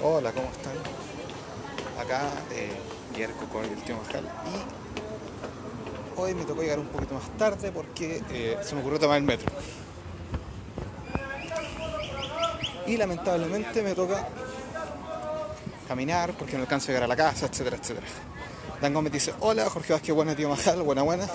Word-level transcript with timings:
Hola, 0.00 0.30
¿cómo 0.30 0.46
están? 0.52 0.74
Acá 2.00 2.22
eh, 2.52 2.70
Yerko 3.16 3.46
con 3.46 3.64
el 3.64 3.74
tío 3.82 3.96
Majal 3.96 4.24
y 4.46 6.20
hoy 6.20 6.34
me 6.34 6.44
tocó 6.44 6.62
llegar 6.62 6.78
un 6.78 6.86
poquito 6.86 7.14
más 7.14 7.28
tarde 7.36 7.72
porque 7.72 8.22
eh, 8.30 8.58
se 8.62 8.76
me 8.76 8.80
ocurrió 8.80 9.00
tomar 9.00 9.16
el 9.16 9.24
metro. 9.24 9.50
Y 12.86 12.96
lamentablemente 12.96 13.82
me 13.82 13.96
toca 13.96 14.28
caminar 15.88 16.32
porque 16.34 16.54
no 16.54 16.62
alcanzo 16.62 16.86
a 16.86 16.88
llegar 16.88 17.02
a 17.02 17.08
la 17.08 17.16
casa, 17.16 17.46
etcétera, 17.46 17.76
etcétera. 17.76 18.06
Dan 18.80 18.94
Gómez 18.94 19.12
dice, 19.12 19.34
hola, 19.40 19.68
Jorge 19.68 19.94
Vázquez, 19.94 20.14
buena 20.14 20.36
tío 20.36 20.48
Majal, 20.48 20.80
buena, 20.82 21.02
buena. 21.02 21.26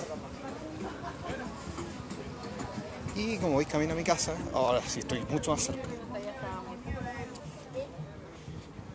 Y 3.14 3.36
como 3.36 3.52
voy 3.52 3.66
camino 3.66 3.92
a 3.92 3.96
mi 3.96 4.04
casa, 4.04 4.32
ahora 4.54 4.80
sí 4.88 5.00
estoy 5.00 5.20
mucho 5.28 5.50
más 5.50 5.64
cerca. 5.64 6.03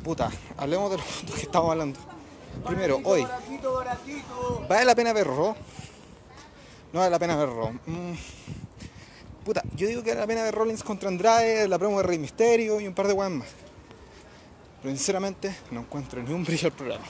Puta, 0.10 0.32
hablemos 0.58 0.90
de 0.90 0.98
lo 0.98 1.04
que 1.36 1.42
estamos 1.44 1.70
hablando. 1.70 2.00
Primero, 2.66 3.00
hoy, 3.04 3.28
¿vale 4.68 4.84
la 4.84 4.96
pena 4.96 5.14
ver 5.14 5.28
Raw? 5.28 5.56
No 6.92 7.00
vale 7.00 7.12
la 7.12 7.20
pena 7.20 7.36
ver 7.36 7.48
Raw. 7.48 7.74
Mm. 7.86 8.14
Puta, 9.46 9.62
yo 9.76 9.88
digo 9.88 10.02
que 10.02 10.10
vale 10.10 10.22
la 10.22 10.26
pena 10.26 10.42
ver 10.42 10.56
Rollins 10.56 10.82
contra 10.82 11.10
Andrade, 11.10 11.68
la 11.68 11.78
promo 11.78 11.98
de 11.98 12.08
Rey 12.08 12.18
Misterio 12.18 12.82
y 12.82 12.88
un 12.88 12.96
par 12.96 13.06
de 13.06 13.14
weas 13.14 13.32
más. 13.32 13.50
Pero 14.82 14.96
sinceramente 14.96 15.56
no 15.70 15.82
encuentro 15.82 16.24
ni 16.24 16.34
un 16.34 16.44
brillo 16.44 16.70
al 16.70 16.74
programa. 16.74 17.06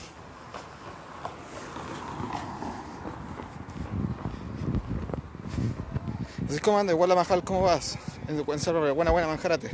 Así 6.50 6.60
como 6.60 6.78
anda, 6.78 6.92
igual 6.92 7.08
la 7.08 7.14
Majal, 7.14 7.42
¿cómo 7.44 7.62
vas? 7.62 7.96
En 8.28 8.58
Salvador, 8.58 8.92
buena, 8.92 9.10
buena, 9.10 9.26
manjarate. 9.26 9.70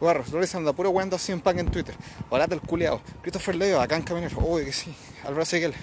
Guarro, 0.00 0.22
Flores 0.22 0.54
anda 0.54 0.72
puro 0.72 0.90
weando 0.90 1.16
así 1.16 1.32
en 1.32 1.40
pack 1.40 1.58
en 1.58 1.70
Twitter. 1.70 1.94
Hola 2.30 2.46
el 2.48 2.60
culiao. 2.60 3.00
Christopher 3.20 3.56
Leo, 3.56 3.80
acá 3.80 3.96
en 3.96 4.02
Camionero. 4.02 4.38
Uy, 4.38 4.64
que 4.64 4.72
sí. 4.72 4.94
Álvaro 5.24 5.44
Seguel. 5.44 5.74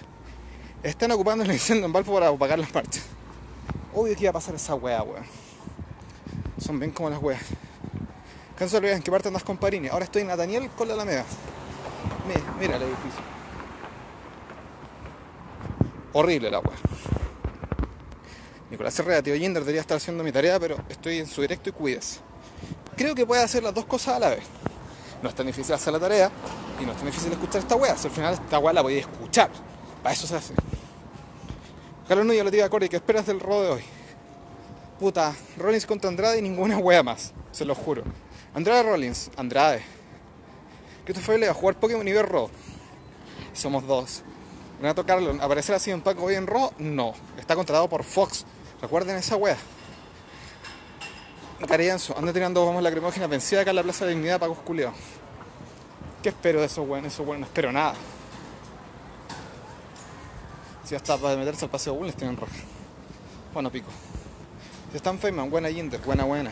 Están 0.84 1.12
ocupando 1.12 1.44
el 1.44 1.52
incendio 1.52 1.86
en 1.86 1.92
Valpo 1.92 2.14
para 2.14 2.30
apagar 2.30 2.58
las 2.58 2.74
marchas. 2.74 3.04
Obvio 3.94 4.16
que 4.16 4.22
iba 4.22 4.30
a 4.30 4.34
pasar 4.34 4.56
esa 4.56 4.76
wea, 4.76 5.04
weón. 5.04 5.26
Son 6.58 6.80
bien 6.80 6.92
como 6.92 7.10
las 7.10 7.22
weas. 7.22 7.42
Canso 8.58 8.80
de 8.80 8.94
en 8.94 9.02
qué 9.02 9.12
parte 9.12 9.28
andas 9.28 9.44
con 9.44 9.58
Parini. 9.58 9.90
Ahora 9.90 10.06
estoy 10.06 10.22
en 10.22 10.30
Nathaniel 10.30 10.70
con 10.78 10.88
la 10.88 10.94
Alameda. 10.94 11.26
Mira, 12.26 12.54
mira 12.58 12.76
el 12.78 12.84
edificio. 12.84 13.22
Horrible 16.14 16.50
la 16.50 16.60
wea. 16.60 16.78
Nicolás 18.72 18.98
Herrera, 18.98 19.22
tío 19.22 19.36
Jinder, 19.36 19.64
debería 19.64 19.82
estar 19.82 19.98
haciendo 19.98 20.24
mi 20.24 20.32
tarea, 20.32 20.58
pero 20.58 20.78
estoy 20.88 21.20
en 21.20 21.28
su 21.28 21.42
directo 21.42 21.70
y 21.70 21.74
cuides. 21.74 22.22
Creo 22.96 23.14
que 23.16 23.26
puede 23.26 23.44
hacer 23.44 23.64
las 23.64 23.74
dos 23.74 23.86
cosas 23.86 24.16
a 24.16 24.20
la 24.20 24.30
vez. 24.30 24.44
No 25.22 25.30
es 25.30 25.36
tan 25.36 25.48
difícil 25.48 25.74
hacer 25.74 25.92
la 25.92 26.00
tarea 26.00 26.32
y 26.80 26.86
no 26.86 26.92
es 26.92 26.98
tan 26.98 27.06
difícil 27.08 27.32
escuchar 27.32 27.62
esta 27.62 27.76
wea. 27.76 27.98
Si 27.98 28.08
al 28.08 28.14
final 28.14 28.34
esta 28.34 28.60
wea 28.60 28.74
la 28.74 28.82
a 28.82 28.92
escuchar. 28.92 29.50
Para 30.02 30.14
eso 30.14 30.28
se 30.28 30.36
hace. 30.36 30.54
Carlos 32.08 32.26
Núñez 32.26 32.44
le 32.46 32.52
digo 32.52 32.66
a 32.66 32.70
Cory, 32.70 32.88
¿qué 32.88 32.98
esperas 32.98 33.26
del 33.26 33.40
rol 33.40 33.64
de 33.64 33.70
hoy? 33.72 33.82
Puta, 35.00 35.36
Rollins 35.58 35.86
contra 35.86 36.10
Andrade 36.10 36.38
y 36.38 36.42
ninguna 36.42 36.78
wea 36.78 37.02
más, 37.02 37.34
se 37.52 37.66
lo 37.66 37.76
juro. 37.76 38.04
Andrade 38.54 38.84
Rollins, 38.84 39.32
Andrade. 39.36 39.82
Christopher 41.04 41.40
le 41.40 41.48
va 41.48 41.52
a 41.52 41.56
jugar 41.56 41.76
Pokémon 41.80 42.08
y 42.08 42.14
ver. 42.14 42.30
Somos 43.54 43.86
dos. 43.88 44.22
Renato 44.80 45.06
Carlos, 45.06 45.38
¿aparecer 45.42 45.76
así 45.76 45.92
en 45.92 46.02
Paco 46.02 46.24
hoy 46.24 46.36
en 46.36 46.48
Raw? 46.48 46.72
No. 46.78 47.14
Está 47.38 47.56
contratado 47.56 47.90
por 47.90 48.04
Fox. 48.04 48.46
Recuerden 48.82 49.16
esa 49.16 49.36
wea. 49.36 49.58
Carianzo, 51.64 52.16
anda 52.18 52.32
tirando 52.32 52.64
vamos 52.66 52.84
lacrimógena 52.84 53.28
vencida 53.28 53.62
acá 53.62 53.72
en 53.72 53.78
la 53.78 53.84
Plaza 53.84 54.06
de 54.06 54.12
Dignidad 54.12 54.40
Paco 54.40 54.56
Culeado. 54.56 54.94
¿Qué 56.22 56.30
espero 56.30 56.60
de 56.60 56.68
esos 56.68 56.88
weones? 56.88 57.14
Esos 57.14 57.26
weones 57.26 57.42
no 57.42 57.46
espero 57.48 57.72
nada. 57.72 57.96
Si 60.84 60.94
hasta 60.94 61.18
para 61.18 61.36
meterse 61.36 61.66
al 61.66 61.72
paseo 61.72 61.96
Bulnes 61.96 62.16
tienen 62.16 62.38
roja. 62.38 62.54
Bueno, 63.54 63.72
pico. 63.72 63.88
Si 64.92 64.98
están 64.98 65.18
Feynman, 65.18 65.50
buena 65.50 65.70
Jinder, 65.70 66.00
buena, 66.02 66.26
buena. 66.26 66.52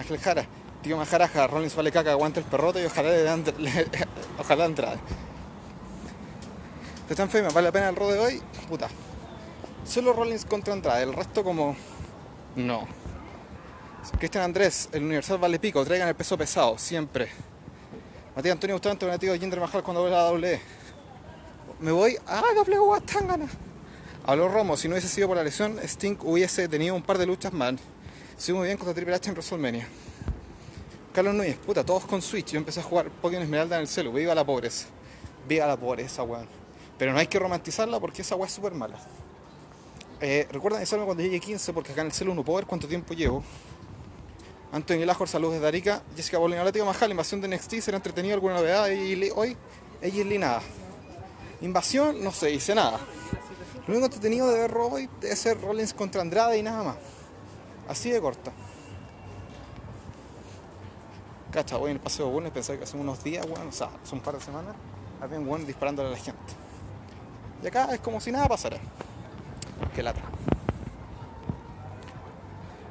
Ángel 0.00 0.18
Jara, 0.18 0.46
tío 0.82 0.96
Majaraja, 0.96 1.46
Rollins 1.46 1.76
vale 1.76 1.92
caca, 1.92 2.10
aguanta 2.10 2.40
el 2.40 2.46
perrote 2.46 2.82
y 2.82 2.86
ojalá 2.86 3.10
le 3.10 3.22
dan, 3.22 3.44
ojalá 4.38 4.64
entrada. 4.64 4.96
Si 7.06 7.12
están 7.12 7.28
Feynman, 7.28 7.54
vale 7.54 7.68
la 7.68 7.72
pena 7.72 7.88
el 7.90 7.96
rol 7.96 8.14
de 8.14 8.18
hoy, 8.18 8.42
puta. 8.68 8.88
Solo 9.84 10.12
Rollins 10.12 10.44
contra 10.44 10.72
Andrade, 10.72 11.04
el 11.04 11.12
resto 11.12 11.44
como. 11.44 11.76
No. 12.56 12.99
Cristian 14.18 14.44
Andrés, 14.44 14.88
el 14.92 15.04
Universal 15.04 15.38
vale 15.38 15.58
pico, 15.58 15.84
traigan 15.84 16.08
el 16.08 16.14
peso 16.14 16.36
pesado, 16.36 16.76
siempre. 16.76 17.28
Matías 18.36 18.52
Antonio 18.52 18.76
Bustamante, 18.76 19.26
de 19.26 19.38
Jinder 19.38 19.60
Majal 19.60 19.82
cuando 19.82 20.02
vuelva 20.02 20.20
a 20.20 20.22
la 20.24 20.28
W. 20.30 20.60
Me 21.80 21.92
voy 21.92 22.16
a 22.26 22.42
doble 22.54 22.78
Guatangana. 22.78 23.48
Habló 24.24 24.48
Romo, 24.48 24.76
si 24.76 24.86
no 24.88 24.94
hubiese 24.94 25.08
sido 25.08 25.28
por 25.28 25.36
la 25.36 25.44
lesión, 25.44 25.78
Sting 25.82 26.18
hubiese 26.22 26.68
tenido 26.68 26.94
un 26.94 27.02
par 27.02 27.16
de 27.18 27.26
luchas 27.26 27.52
más. 27.52 27.74
Sí, 28.36 28.52
muy 28.52 28.66
bien 28.66 28.76
contra 28.76 28.94
Triple 28.94 29.14
H 29.14 29.28
en 29.28 29.34
WrestleMania. 29.34 29.88
Carlos 31.12 31.34
Núñez, 31.34 31.56
puta, 31.56 31.84
todos 31.84 32.04
con 32.04 32.22
Switch. 32.22 32.52
Yo 32.52 32.58
empecé 32.58 32.80
a 32.80 32.82
jugar 32.82 33.10
Pokémon 33.10 33.42
Esmeralda 33.42 33.76
en 33.76 33.82
el 33.82 33.88
celu. 33.88 34.12
Viva 34.12 34.34
la 34.34 34.44
pobreza. 34.44 34.86
Viva 35.48 35.66
la 35.66 35.76
pobreza, 35.76 36.22
weón. 36.22 36.46
Pero 36.98 37.12
no 37.12 37.18
hay 37.18 37.26
que 37.26 37.38
romantizarla 37.38 37.98
porque 37.98 38.22
esa 38.22 38.36
weá 38.36 38.46
es 38.46 38.52
súper 38.52 38.72
mala. 38.72 38.98
Eh, 40.20 40.46
recuerda 40.52 40.76
avisarme 40.76 41.06
cuando 41.06 41.22
llegue 41.22 41.40
15 41.40 41.72
porque 41.72 41.92
acá 41.92 42.02
en 42.02 42.08
el 42.08 42.12
celu 42.12 42.34
no 42.34 42.44
puedo 42.44 42.58
ver 42.58 42.66
cuánto 42.66 42.86
tiempo 42.86 43.14
llevo. 43.14 43.42
Antonio 44.72 45.04
Lajor, 45.04 45.28
saludos 45.28 45.54
desde 45.54 45.66
Arica. 45.66 46.02
Jessica 46.14 46.38
Bolina, 46.38 46.70
tío 46.70 46.84
Majal, 46.84 47.10
invasión 47.10 47.40
de 47.40 47.48
NXT, 47.48 47.80
será 47.80 47.96
entretenido 47.96 48.34
alguna 48.34 48.54
novedad 48.54 48.88
y 48.88 49.30
hoy, 49.34 49.56
ella 50.00 50.34
y 50.34 50.38
nada. 50.38 50.62
Invasión, 51.60 52.22
no 52.22 52.30
se 52.30 52.48
dice 52.48 52.74
nada. 52.74 53.00
Lo 53.86 53.94
único 53.94 54.06
entretenido 54.06 54.48
de 54.48 54.60
ver 54.60 54.76
hoy 54.76 55.08
debe 55.20 55.34
ser 55.34 55.60
Rollins 55.60 55.92
contra 55.92 56.22
Andrade 56.22 56.58
y 56.58 56.62
nada 56.62 56.84
más. 56.84 56.96
Así 57.88 58.10
de 58.10 58.20
corta. 58.20 58.52
Cacha, 61.50 61.76
voy 61.76 61.90
en 61.90 61.96
el 61.96 62.02
paseo 62.02 62.28
Bulnes, 62.28 62.52
pensé 62.52 62.78
que 62.78 62.84
hace 62.84 62.96
unos 62.96 63.24
días, 63.24 63.44
bueno, 63.48 63.68
o 63.68 63.72
sea, 63.72 63.90
hace 64.00 64.14
un 64.14 64.20
par 64.20 64.34
de 64.34 64.40
semanas, 64.40 64.76
había 65.20 65.40
un 65.40 65.46
buen 65.46 65.66
disparándole 65.66 66.10
a 66.10 66.12
la 66.12 66.18
gente. 66.18 66.38
Y 67.60 67.66
acá 67.66 67.92
es 67.92 67.98
como 67.98 68.20
si 68.20 68.30
nada 68.30 68.46
pasara. 68.46 68.78
Qué 69.92 70.02
lata. 70.04 70.29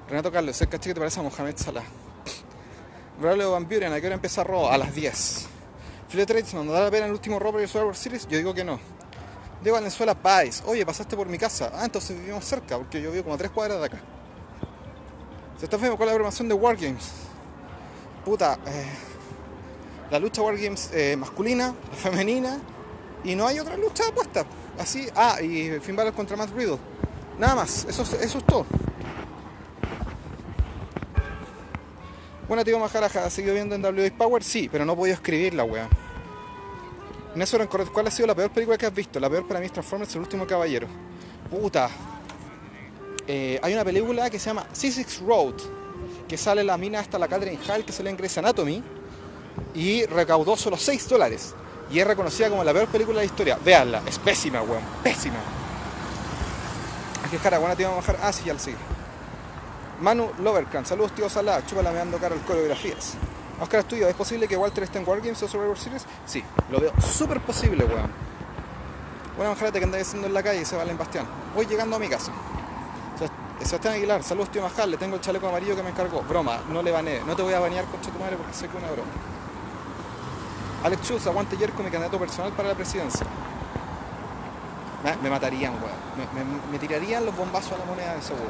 Renato 0.09 0.31
Carlos, 0.31 0.59
¿el 0.61 0.67
caché 0.69 0.89
que 0.89 0.93
te 0.95 0.99
parece 0.99 1.19
a 1.19 1.23
Mohamed 1.23 1.55
Salah? 1.57 1.83
Braulio 3.21 3.51
Van 3.51 3.67
Buren, 3.67 3.93
¿a 3.93 3.99
qué 3.99 4.07
hora 4.07 4.15
empieza 4.15 4.43
Raw? 4.43 4.67
A 4.69 4.77
las 4.77 4.93
10. 4.95 5.45
Philip 6.09 6.25
Tradesman, 6.27 6.65
¿no 6.65 6.71
da 6.71 6.81
la 6.85 6.91
pena 6.91 7.05
el 7.05 7.11
último 7.11 7.37
Raw 7.37 7.57
el 7.59 7.67
Survivor 7.67 7.95
Series? 7.95 8.27
Yo 8.27 8.37
digo 8.37 8.53
que 8.53 8.63
no. 8.63 8.79
Diego 9.61 9.75
Valenzuela 9.75 10.15
Pais, 10.15 10.63
oye, 10.65 10.85
pasaste 10.85 11.15
por 11.15 11.27
mi 11.27 11.37
casa. 11.37 11.69
Ah, 11.75 11.85
entonces 11.85 12.17
vivimos 12.17 12.45
cerca, 12.45 12.77
porque 12.77 13.01
yo 13.01 13.11
vivo 13.11 13.23
como 13.25 13.35
a 13.35 13.37
tres 13.37 13.51
cuadras 13.51 13.79
de 13.79 13.85
acá. 13.85 13.99
Se 15.59 15.65
está 15.65 15.77
feo 15.77 15.97
con 15.97 16.05
la 16.07 16.13
programación 16.13 16.47
de 16.47 16.53
Wargames. 16.55 17.11
Puta, 18.23 18.57
eh, 18.65 18.85
la 20.09 20.17
lucha 20.17 20.41
Wargames 20.41 20.89
eh, 20.93 21.15
masculina, 21.17 21.75
femenina, 22.01 22.57
y 23.25 23.35
no 23.35 23.45
hay 23.45 23.59
otra 23.59 23.75
lucha 23.75 24.07
apuesta. 24.07 24.45
Así, 24.79 25.07
ah, 25.15 25.41
y 25.41 25.77
Finn 25.81 25.95
Balor 25.97 26.13
contra 26.13 26.37
Matt 26.37 26.51
Riddle. 26.55 26.77
Nada 27.37 27.55
más, 27.55 27.85
eso, 27.89 28.03
es- 28.03 28.13
eso 28.13 28.37
es 28.37 28.45
todo. 28.45 28.65
Bueno, 32.49 32.65
tío 32.65 32.79
Majaraja, 32.79 33.25
¿has 33.25 33.33
seguido 33.33 33.53
viendo 33.53 33.75
en 33.75 33.85
WWE 33.85 34.09
Power? 34.09 34.43
Sí, 34.43 34.67
pero 34.71 34.83
no 34.83 34.95
podía 34.95 35.13
escribir 35.13 35.53
la 35.53 35.65
eso 37.35 37.69
Correcto, 37.69 37.93
¿cuál 37.93 38.07
ha 38.07 38.11
sido 38.11 38.25
la 38.25 38.33
peor 38.33 38.49
película 38.49 38.75
que 38.75 38.87
has 38.87 38.93
visto? 38.93 39.19
La 39.19 39.29
peor 39.29 39.47
para 39.47 39.59
mí 39.59 39.67
es 39.67 39.71
Transformers, 39.71 40.15
el 40.15 40.21
último 40.21 40.47
caballero. 40.47 40.87
Puta. 41.47 41.91
Eh, 43.27 43.59
hay 43.61 43.73
una 43.73 43.85
película 43.85 44.31
que 44.31 44.39
se 44.39 44.47
llama 44.47 44.65
C6 44.73 45.27
Road, 45.27 45.53
que 46.27 46.37
sale 46.37 46.63
la 46.63 46.75
mina 46.75 47.01
hasta 47.01 47.19
la 47.19 47.27
Catherine 47.27 47.59
Hall, 47.69 47.85
que 47.85 47.91
sale 47.91 48.09
en 48.09 48.17
Grey's 48.17 48.39
Anatomy, 48.39 48.83
y 49.75 50.05
recaudó 50.05 50.57
solo 50.57 50.75
6 50.75 51.07
dólares. 51.07 51.53
Y 51.91 51.99
es 51.99 52.07
reconocida 52.07 52.49
como 52.49 52.63
la 52.63 52.73
peor 52.73 52.87
película 52.87 53.19
de 53.19 53.27
la 53.27 53.31
historia. 53.31 53.59
Veanla, 53.63 54.01
es 54.07 54.17
pésima, 54.17 54.63
weón, 54.63 54.81
pésima. 55.03 55.37
Es 57.31 57.39
cara, 57.41 57.59
buena 57.59 57.75
tío 57.75 57.95
bajar. 57.95 58.17
Ah, 58.23 58.33
sí, 58.33 58.41
ya 58.43 58.53
lo 58.53 58.59
sigue. 58.59 58.98
Manu 60.01 60.29
Lovercran, 60.39 60.85
saludos 60.85 61.11
tío 61.13 61.29
Salah, 61.29 61.61
chúpala 61.65 61.91
me 61.91 61.97
dando 61.97 62.17
cara 62.17 62.35
al 62.35 62.41
coreografías. 62.41 63.15
Oscar 63.61 63.81
Estudio, 63.81 64.07
¿es 64.07 64.15
posible 64.15 64.47
que 64.47 64.55
Walter 64.55 64.83
esté 64.85 64.99
en 64.99 65.07
Wargames 65.07 65.43
o 65.43 65.47
Survivor 65.47 65.77
Series? 65.77 66.05
Sí, 66.25 66.41
lo 66.69 66.79
veo 66.79 66.93
súper 67.01 67.41
posible, 67.41 67.83
weón. 67.83 68.09
Buena 69.35 69.51
manjarate 69.51 69.79
que 69.79 69.85
andáis 69.85 70.07
haciendo 70.07 70.27
en 70.27 70.33
la 70.33 70.41
calle 70.43 70.63
se 70.63 70.77
va 70.77 70.83
en 70.83 70.97
Bastián. 70.97 71.25
Voy 71.53 71.65
llegando 71.65 71.97
a 71.97 71.99
mi 71.99 72.07
casa. 72.07 72.31
Se- 73.17 73.65
Sebastián 73.65 73.95
Aguilar, 73.95 74.23
saludos 74.23 74.49
tío 74.51 74.61
Majal, 74.61 74.89
le 74.91 74.97
tengo 74.97 75.15
el 75.15 75.21
chaleco 75.21 75.47
amarillo 75.49 75.75
que 75.75 75.83
me 75.83 75.89
encargó. 75.89 76.21
Broma, 76.21 76.59
no 76.69 76.81
le 76.81 76.91
baneé. 76.91 77.21
No 77.25 77.35
te 77.35 77.41
voy 77.41 77.53
a 77.53 77.59
banear, 77.59 77.83
concha 77.85 78.09
tu 78.11 78.19
madre, 78.19 78.37
porque 78.37 78.53
sé 78.53 78.67
que 78.69 78.77
es 78.77 78.83
una 78.83 78.91
broma. 78.93 79.09
Alex 80.85 81.01
Schultz, 81.03 81.27
aguante 81.27 81.57
Yerko, 81.57 81.83
mi 81.83 81.89
candidato 81.91 82.17
personal 82.17 82.53
para 82.53 82.69
la 82.69 82.75
presidencia. 82.75 83.25
Me, 85.21 85.29
matarían, 85.29 85.73
weón. 85.73 86.29
Me- 86.33 86.71
me 86.71 86.79
tirarían 86.79 87.25
los 87.25 87.35
bombazos 87.35 87.73
a 87.73 87.77
la 87.79 87.85
moneda 87.85 88.15
de 88.15 88.21
seguro. 88.21 88.45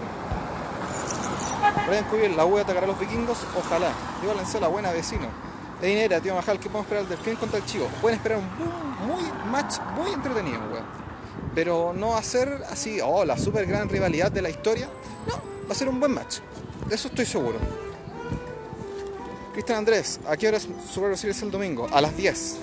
Brian 1.87 2.05
Cuyel, 2.05 2.35
la 2.35 2.45
U 2.45 2.57
atacará 2.57 2.85
a 2.85 2.87
los 2.87 2.99
vikingos, 2.99 3.37
ojalá. 3.57 3.91
Diego 4.21 4.35
Lancela, 4.35 4.67
buena 4.67 4.91
vecino. 4.91 5.27
de 5.81 5.87
dinero, 5.87 6.21
tío 6.21 6.35
Majal, 6.35 6.59
¿qué 6.59 6.69
podemos 6.69 6.85
esperar 6.85 7.07
del 7.07 7.17
fin 7.17 7.35
contra 7.35 7.57
el 7.59 7.65
Chivo? 7.65 7.87
Pueden 8.01 8.17
esperar 8.17 8.39
un 8.39 9.07
muy, 9.07 9.23
match 9.51 9.79
muy 9.95 10.11
entretenido, 10.11 10.59
weón. 10.71 10.85
Pero 11.55 11.93
no 11.93 12.09
va 12.09 12.19
a 12.19 12.23
ser 12.23 12.63
así, 12.69 12.99
oh, 13.01 13.25
la 13.25 13.37
super 13.37 13.65
gran 13.65 13.89
rivalidad 13.89 14.31
de 14.31 14.41
la 14.41 14.49
historia. 14.49 14.87
No, 15.27 15.35
va 15.67 15.71
a 15.71 15.75
ser 15.75 15.89
un 15.89 15.99
buen 15.99 16.13
match. 16.13 16.39
De 16.87 16.95
eso 16.95 17.07
estoy 17.07 17.25
seguro. 17.25 17.57
Cristian 19.53 19.79
Andrés, 19.79 20.19
¿a 20.27 20.37
qué 20.37 20.47
hora 20.47 20.59
Super 20.59 21.17
Series 21.17 21.41
el 21.41 21.51
domingo? 21.51 21.87
A 21.91 22.01
las 22.01 22.15
10. 22.15 22.59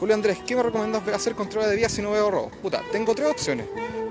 Julio 0.00 0.14
Andrés, 0.14 0.38
¿qué 0.46 0.54
me 0.54 0.62
recomiendas 0.62 1.06
hacer 1.08 1.34
control 1.34 1.68
de 1.68 1.76
vía 1.76 1.88
si 1.88 2.02
no 2.02 2.12
veo 2.12 2.30
robo? 2.30 2.50
Puta, 2.62 2.82
tengo 2.92 3.14
tres 3.14 3.28
opciones. 3.28 3.66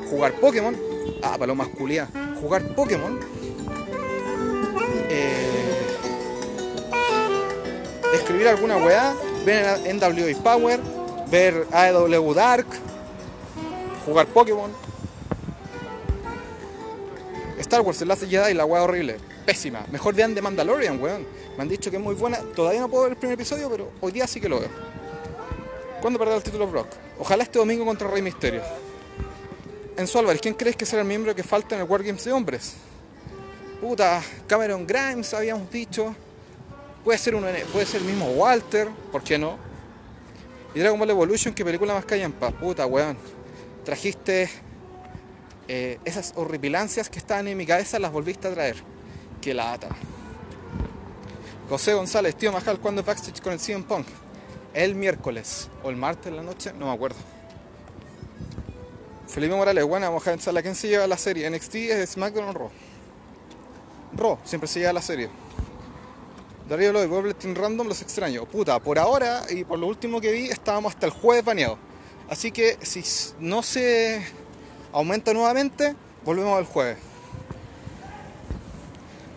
Jugar 0.09 0.33
Pokémon. 0.33 0.75
Ah, 1.23 1.33
para 1.33 1.47
lo 1.47 1.55
masculino. 1.55 2.07
Jugar 2.41 2.63
Pokémon. 2.75 3.19
Escribir 8.37 8.49
alguna 8.49 8.77
weá. 8.77 9.15
Ver 9.45 9.95
NWA 9.95 10.43
Power. 10.43 10.79
Ver 11.29 11.67
AEW 11.71 12.33
Dark. 12.35 12.67
Jugar 14.05 14.27
Pokémon. 14.27 14.71
Star 17.59 17.81
Wars, 17.81 18.01
el 18.01 18.07
Last 18.07 18.23
Jedi, 18.23 18.53
la 18.53 18.65
weá 18.65 18.83
horrible. 18.83 19.17
Pésima. 19.45 19.85
Mejor 19.91 20.13
vean 20.13 20.35
The 20.35 20.41
Mandalorian, 20.41 21.01
weón. 21.01 21.25
Me 21.57 21.63
han 21.63 21.69
dicho 21.69 21.89
que 21.89 21.97
es 21.97 22.03
muy 22.03 22.13
buena. 22.13 22.37
Todavía 22.55 22.79
no 22.79 22.89
puedo 22.89 23.03
ver 23.03 23.13
el 23.13 23.17
primer 23.17 23.33
episodio, 23.33 23.69
pero 23.71 23.91
hoy 24.01 24.11
día 24.11 24.27
sí 24.27 24.39
que 24.39 24.47
lo 24.47 24.59
veo. 24.59 24.69
¿Cuándo 25.99 26.19
perderá 26.19 26.37
el 26.37 26.43
título 26.43 26.67
Brock? 26.67 26.89
Ojalá 27.17 27.41
este 27.41 27.57
domingo 27.57 27.85
contra 27.85 28.07
Rey 28.07 28.21
Misterio. 28.21 28.61
En 29.97 30.05
su 30.05 30.19
Álvarez, 30.19 30.41
¿quién 30.41 30.53
crees 30.53 30.75
que 30.75 30.85
será 30.85 31.01
el 31.01 31.07
miembro 31.07 31.33
que 31.33 31.41
falta 31.41 31.73
en 31.73 31.81
el 31.81 31.87
Wargames 31.87 32.23
de 32.23 32.31
hombres? 32.31 32.75
Puta, 33.81 34.21
Cameron 34.47 34.85
Grimes 34.85 35.33
habíamos 35.33 35.71
dicho. 35.71 36.15
Puede 37.07 37.19
ser, 37.19 37.35
uno, 37.35 37.47
puede 37.71 37.85
ser 37.85 38.01
el 38.01 38.07
mismo 38.07 38.25
Walter, 38.31 38.89
¿por 39.13 39.23
qué 39.23 39.37
no? 39.37 39.57
Y 40.75 40.79
Dragon 40.79 40.99
Ball 40.99 41.09
Evolution, 41.09 41.53
¿qué 41.53 41.63
película 41.63 41.93
más 41.93 42.03
paz? 42.03 42.53
Puta, 42.59 42.85
weón. 42.85 43.17
Trajiste 43.85 44.49
eh, 45.69 45.99
esas 46.03 46.33
horripilancias 46.35 47.09
que 47.09 47.17
estaban 47.17 47.47
en 47.47 47.57
mi 47.57 47.65
cabeza, 47.65 47.97
las 47.97 48.11
volviste 48.11 48.49
a 48.49 48.51
traer. 48.53 48.75
Que 49.39 49.53
la 49.53 49.71
ata. 49.71 49.87
José 51.69 51.93
González, 51.93 52.35
tío 52.35 52.51
Majal, 52.51 52.77
¿cuándo 52.77 52.99
es 52.99 53.07
backstage 53.07 53.39
con 53.39 53.53
el 53.53 53.59
CM 53.61 53.85
Punk? 53.85 54.05
El 54.73 54.93
miércoles 54.93 55.69
o 55.83 55.89
el 55.89 55.95
martes 55.95 56.27
en 56.27 56.35
la 56.35 56.43
noche, 56.43 56.73
no 56.77 56.87
me 56.87 56.91
acuerdo. 56.91 57.19
Felipe 59.29 59.55
Morales, 59.55 59.85
buena, 59.85 60.09
vamos 60.09 60.27
a 60.27 60.31
pensar, 60.31 60.61
¿quién 60.61 60.75
se 60.75 60.89
lleva 60.89 61.07
la 61.07 61.17
serie? 61.17 61.49
¿NXT 61.49 61.75
es 61.75 62.09
SmackDown 62.09 62.49
o 62.49 62.51
Raw? 62.51 62.71
Raw, 64.11 64.39
siempre 64.43 64.67
se 64.67 64.81
lleva 64.81 64.91
la 64.91 65.01
serie. 65.01 65.46
Darío 66.67 66.91
Lloyd, 66.91 67.33
Team 67.35 67.55
Random, 67.55 67.87
los 67.87 68.01
extraño. 68.01 68.45
Puta, 68.45 68.77
por 68.79 68.99
ahora 68.99 69.43
y 69.49 69.63
por 69.63 69.79
lo 69.79 69.87
último 69.87 70.19
que 70.19 70.33
vi, 70.33 70.47
estábamos 70.47 70.93
hasta 70.93 71.05
el 71.05 71.13
jueves 71.13 71.45
baneados. 71.45 71.77
Así 72.29 72.51
que 72.51 72.77
si 72.81 73.03
no 73.39 73.63
se 73.63 74.21
aumenta 74.91 75.33
nuevamente, 75.33 75.95
volvemos 76.25 76.57
al 76.57 76.65
jueves. 76.65 76.97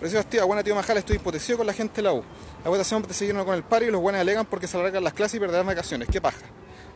Precioso 0.01 0.27
tío, 0.27 0.45
buena 0.45 0.65
tío 0.65 0.75
Majal, 0.75 0.97
estoy 0.97 1.17
hipotecido 1.17 1.59
con 1.59 1.69
la 1.69 1.73
gente 1.73 1.97
de 1.97 2.03
la 2.03 2.15
U. 2.15 2.25
La 2.65 2.71
votación 2.71 3.03
te 3.05 3.15
siguieron 3.15 3.45
con 3.45 3.55
el 3.55 3.63
paro 3.63 3.85
y 3.85 3.93
los 3.93 4.01
buenos 4.01 4.21
alegan 4.21 4.45
porque 4.47 4.67
se 4.67 4.77
alargan 4.77 5.05
las 5.05 5.13
clases 5.13 5.37
y 5.37 5.41
perderán 5.41 5.67
vacaciones. 5.67 6.09
¿Qué 6.11 6.21
paja? 6.21 6.41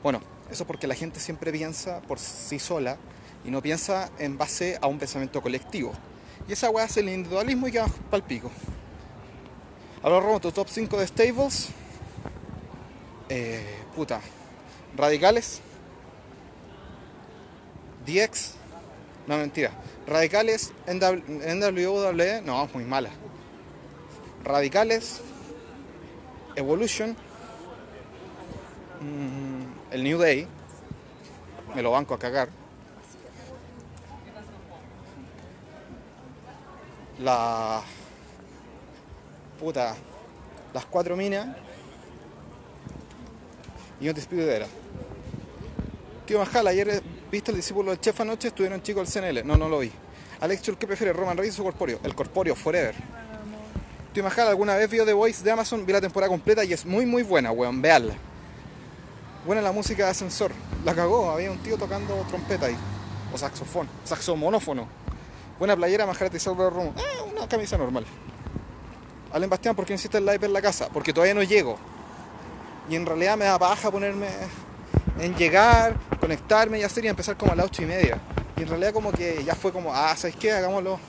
Bueno, 0.03 0.21
eso 0.51 0.67
porque 0.67 0.89
la 0.89 0.97
gente 0.97 1.21
siempre 1.21 1.53
piensa 1.53 2.01
por 2.01 2.19
sí 2.19 2.59
sola 2.59 2.97
y 3.45 3.53
no 3.53 3.63
piensa 3.63 4.11
en 4.19 4.37
base 4.37 4.79
a 4.83 4.89
un 4.89 4.99
pensamiento 4.99 5.41
colectivo. 5.41 5.93
Y 6.49 6.55
esa 6.55 6.71
weá 6.71 6.87
hace 6.87 7.01
el 7.01 7.11
individualismo 7.11 7.69
y 7.69 7.73
queda 7.73 7.87
pa'l 8.11 8.25
pico. 8.25 8.51
Ahora 10.05 10.21
Romo, 10.21 10.39
tu 10.39 10.53
top 10.53 10.69
5 10.69 10.99
de 10.99 11.07
stables. 11.07 11.71
Eh, 13.31 13.65
puta. 13.97 14.21
Radicales. 14.95 15.63
DX. 18.05 18.53
No, 19.27 19.39
mentira. 19.39 19.71
Radicales, 20.07 20.75
NWE, 20.87 22.43
no, 22.43 22.69
muy 22.75 22.85
mala. 22.85 23.09
Radicales, 24.43 25.23
Evolution, 26.55 27.17
mm, 29.01 29.93
el 29.95 30.05
New 30.05 30.19
Day, 30.19 30.47
me 31.75 31.81
lo 31.81 31.93
banco 31.93 32.13
a 32.13 32.19
cagar. 32.19 32.51
La 37.21 37.83
puta, 39.59 39.95
las 40.73 40.85
cuatro 40.87 41.17
minas 41.17 41.57
y 44.01 44.09
un 44.09 44.15
despido 44.15 44.47
de 44.47 44.57
era. 44.57 44.67
Tío 46.27 46.39
Majal, 46.39 46.67
ayer 46.67 47.03
viste 47.31 47.51
el 47.51 47.57
discípulo 47.57 47.91
del 47.91 48.01
chef 48.01 48.19
anoche, 48.21 48.49
estuvieron 48.49 48.83
chicos 48.83 49.13
del 49.13 49.35
CNL. 49.35 49.47
No, 49.47 49.57
no 49.57 49.69
lo 49.69 49.79
vi. 49.79 49.91
Alex 50.41 50.63
Chul, 50.63 50.77
¿qué 50.77 50.87
prefiere, 50.87 51.13
Roman 51.13 51.37
Reigns 51.37 51.59
o 51.61 51.65
Corpóreo? 51.65 52.01
El 52.03 52.15
Corpóreo, 52.15 52.55
forever. 52.55 52.95
Tío 54.13 54.23
Majal, 54.23 54.49
alguna 54.49 54.77
vez 54.77 54.91
vio 54.91 55.05
The 55.05 55.13
Voice 55.13 55.43
de 55.43 55.51
Amazon, 55.51 55.85
vi 55.85 55.93
la 55.93 56.01
temporada 56.01 56.29
completa 56.29 56.65
y 56.65 56.73
es 56.73 56.87
muy 56.87 57.05
muy 57.07 57.23
buena, 57.23 57.51
weón, 57.51 57.83
veanla. 57.83 58.15
Buena 59.47 59.61
la 59.61 59.73
música 59.73 60.05
de 60.05 60.11
ascensor. 60.11 60.53
La 60.85 60.95
cagó, 60.95 61.31
había 61.31 61.51
un 61.51 61.59
tío 61.59 61.77
tocando 61.77 62.15
trompeta 62.29 62.67
ahí. 62.67 62.77
O 63.33 63.39
saxofón, 63.39 63.89
saxomonófono. 64.05 64.89
Buena 65.59 65.77
playera, 65.77 66.07
Majarate 66.07 66.37
y 66.37 66.41
Salvador 66.41 66.75
Romo. 66.75 66.95
Eh, 66.97 67.31
una 67.31 67.47
camisa 67.47 67.77
normal. 67.77 68.07
Alen 69.35 69.51
Bastián, 69.51 69.75
¿por 69.75 69.85
qué 69.85 69.93
insiste 69.93 70.17
el 70.19 70.25
live 70.25 70.47
en 70.47 70.53
la 70.53 70.63
casa? 70.63 70.89
Porque 70.93 71.13
todavía 71.13 71.35
no 71.35 71.43
llego. 71.43 71.77
Y 72.89 72.95
en 72.95 73.05
realidad 73.05 73.37
me 73.37 73.47
da 73.47 73.59
paja 73.59 73.91
ponerme 73.91 74.29
en 75.19 75.35
llegar, 75.35 75.97
conectarme 76.21 76.79
y 76.79 76.85
hacer 76.85 77.05
y 77.05 77.09
empezar 77.09 77.37
como 77.37 77.51
a 77.51 77.57
las 77.57 77.67
ocho 77.67 77.83
y 77.83 77.87
media. 77.87 78.17
Y 78.57 78.63
en 78.63 78.69
realidad 78.69 78.93
como 78.93 79.11
que 79.11 79.43
ya 79.43 79.57
fue 79.57 79.73
como, 79.73 79.93
ah, 79.93 80.15
¿sabes 80.17 80.37
qué? 80.37 80.53
Hagámoslo 80.53 81.01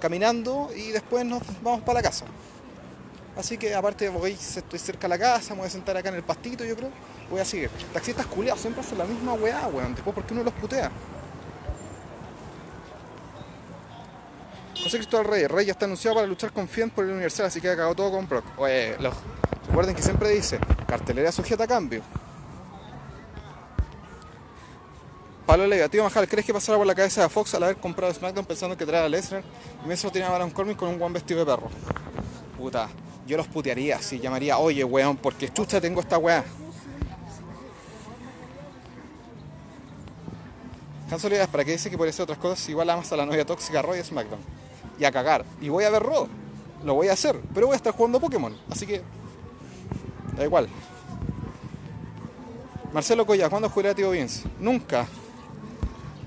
caminando 0.00 0.70
y 0.74 0.92
después 0.92 1.26
nos 1.26 1.42
vamos 1.62 1.82
para 1.82 2.00
la 2.00 2.08
casa. 2.08 2.24
Así 3.36 3.58
que 3.58 3.74
aparte 3.74 4.08
voy, 4.08 4.32
estoy 4.32 4.78
cerca 4.78 5.02
de 5.02 5.08
la 5.10 5.18
casa, 5.18 5.52
me 5.52 5.58
voy 5.60 5.66
a 5.66 5.70
sentar 5.70 5.94
acá 5.94 6.08
en 6.08 6.14
el 6.14 6.22
pastito, 6.22 6.64
yo 6.64 6.74
creo. 6.74 6.88
Voy 7.30 7.40
a 7.40 7.44
seguir. 7.44 7.68
Taxistas 7.92 8.24
culiados 8.24 8.62
siempre 8.62 8.80
hacen 8.80 8.96
la 8.96 9.04
misma 9.04 9.34
weá, 9.34 9.66
weón. 9.66 9.94
Después, 9.94 10.14
¿por 10.14 10.24
qué 10.24 10.32
uno 10.32 10.42
los 10.42 10.54
putea? 10.54 10.90
José 14.82 14.98
Cristóbal 14.98 15.26
Rey, 15.26 15.46
Rey 15.46 15.66
ya 15.66 15.72
está 15.72 15.86
anunciado 15.86 16.16
para 16.16 16.26
luchar 16.26 16.52
con 16.52 16.68
Fiend 16.68 16.92
por 16.92 17.04
el 17.04 17.10
Universal, 17.12 17.46
así 17.46 17.60
que 17.60 17.70
acabó 17.70 17.94
todo 17.94 18.10
con 18.10 18.28
Brock. 18.28 18.44
Oye, 18.58 18.96
recuerden 19.68 19.94
que 19.94 20.02
siempre 20.02 20.30
dice, 20.30 20.58
cartelera 20.86 21.32
sujeta 21.32 21.64
a 21.64 21.66
cambio. 21.66 22.02
Pablo 25.46 25.66
Leiva, 25.66 25.88
tío 25.88 26.02
Majal, 26.02 26.28
¿crees 26.28 26.44
que 26.44 26.52
pasara 26.52 26.76
por 26.76 26.86
la 26.86 26.94
cabeza 26.94 27.22
de 27.22 27.28
Fox 27.28 27.54
al 27.54 27.62
haber 27.62 27.76
comprado 27.76 28.12
SmackDown 28.12 28.44
pensando 28.44 28.76
que 28.76 28.84
traía 28.84 29.04
a 29.04 29.08
Lesnar 29.08 29.44
y 29.84 29.88
me 29.88 29.96
tenía 29.96 30.26
a 30.26 30.32
Baron 30.32 30.50
Corbin 30.50 30.74
con 30.74 30.88
un 30.88 30.98
buen 30.98 31.12
vestido 31.12 31.40
de 31.40 31.46
perro? 31.46 31.70
Puta, 32.58 32.88
yo 33.26 33.36
los 33.36 33.46
putearía, 33.46 34.02
si 34.02 34.18
llamaría, 34.18 34.58
oye 34.58 34.82
weón, 34.82 35.16
porque 35.16 35.48
chucha 35.48 35.80
tengo 35.80 36.00
esta 36.00 36.18
weá. 36.18 36.44
Hanson 41.08 41.32
¿para 41.52 41.64
qué 41.64 41.72
dice 41.72 41.88
que 41.88 41.96
por 41.96 42.08
eso 42.08 42.24
otras 42.24 42.38
cosas 42.38 42.68
igual 42.68 42.90
amas 42.90 43.12
a 43.12 43.16
la 43.16 43.24
novia 43.24 43.46
tóxica 43.46 43.80
Roy 43.80 44.02
SmackDown? 44.02 44.55
Y 44.98 45.04
a 45.04 45.12
cagar. 45.12 45.44
Y 45.60 45.68
voy 45.68 45.84
a 45.84 45.90
ver 45.90 46.02
Raw. 46.02 46.28
Lo 46.84 46.94
voy 46.94 47.08
a 47.08 47.12
hacer. 47.12 47.40
Pero 47.54 47.66
voy 47.66 47.74
a 47.74 47.76
estar 47.76 47.92
jugando 47.92 48.20
Pokémon. 48.20 48.56
Así 48.70 48.86
que. 48.86 49.02
Da 50.36 50.44
igual. 50.44 50.68
Marcelo 52.92 53.26
Coya, 53.26 53.50
¿cuándo 53.50 53.68
jugará 53.68 53.94
Tío 53.94 54.10
Vince? 54.10 54.48
Nunca. 54.58 55.06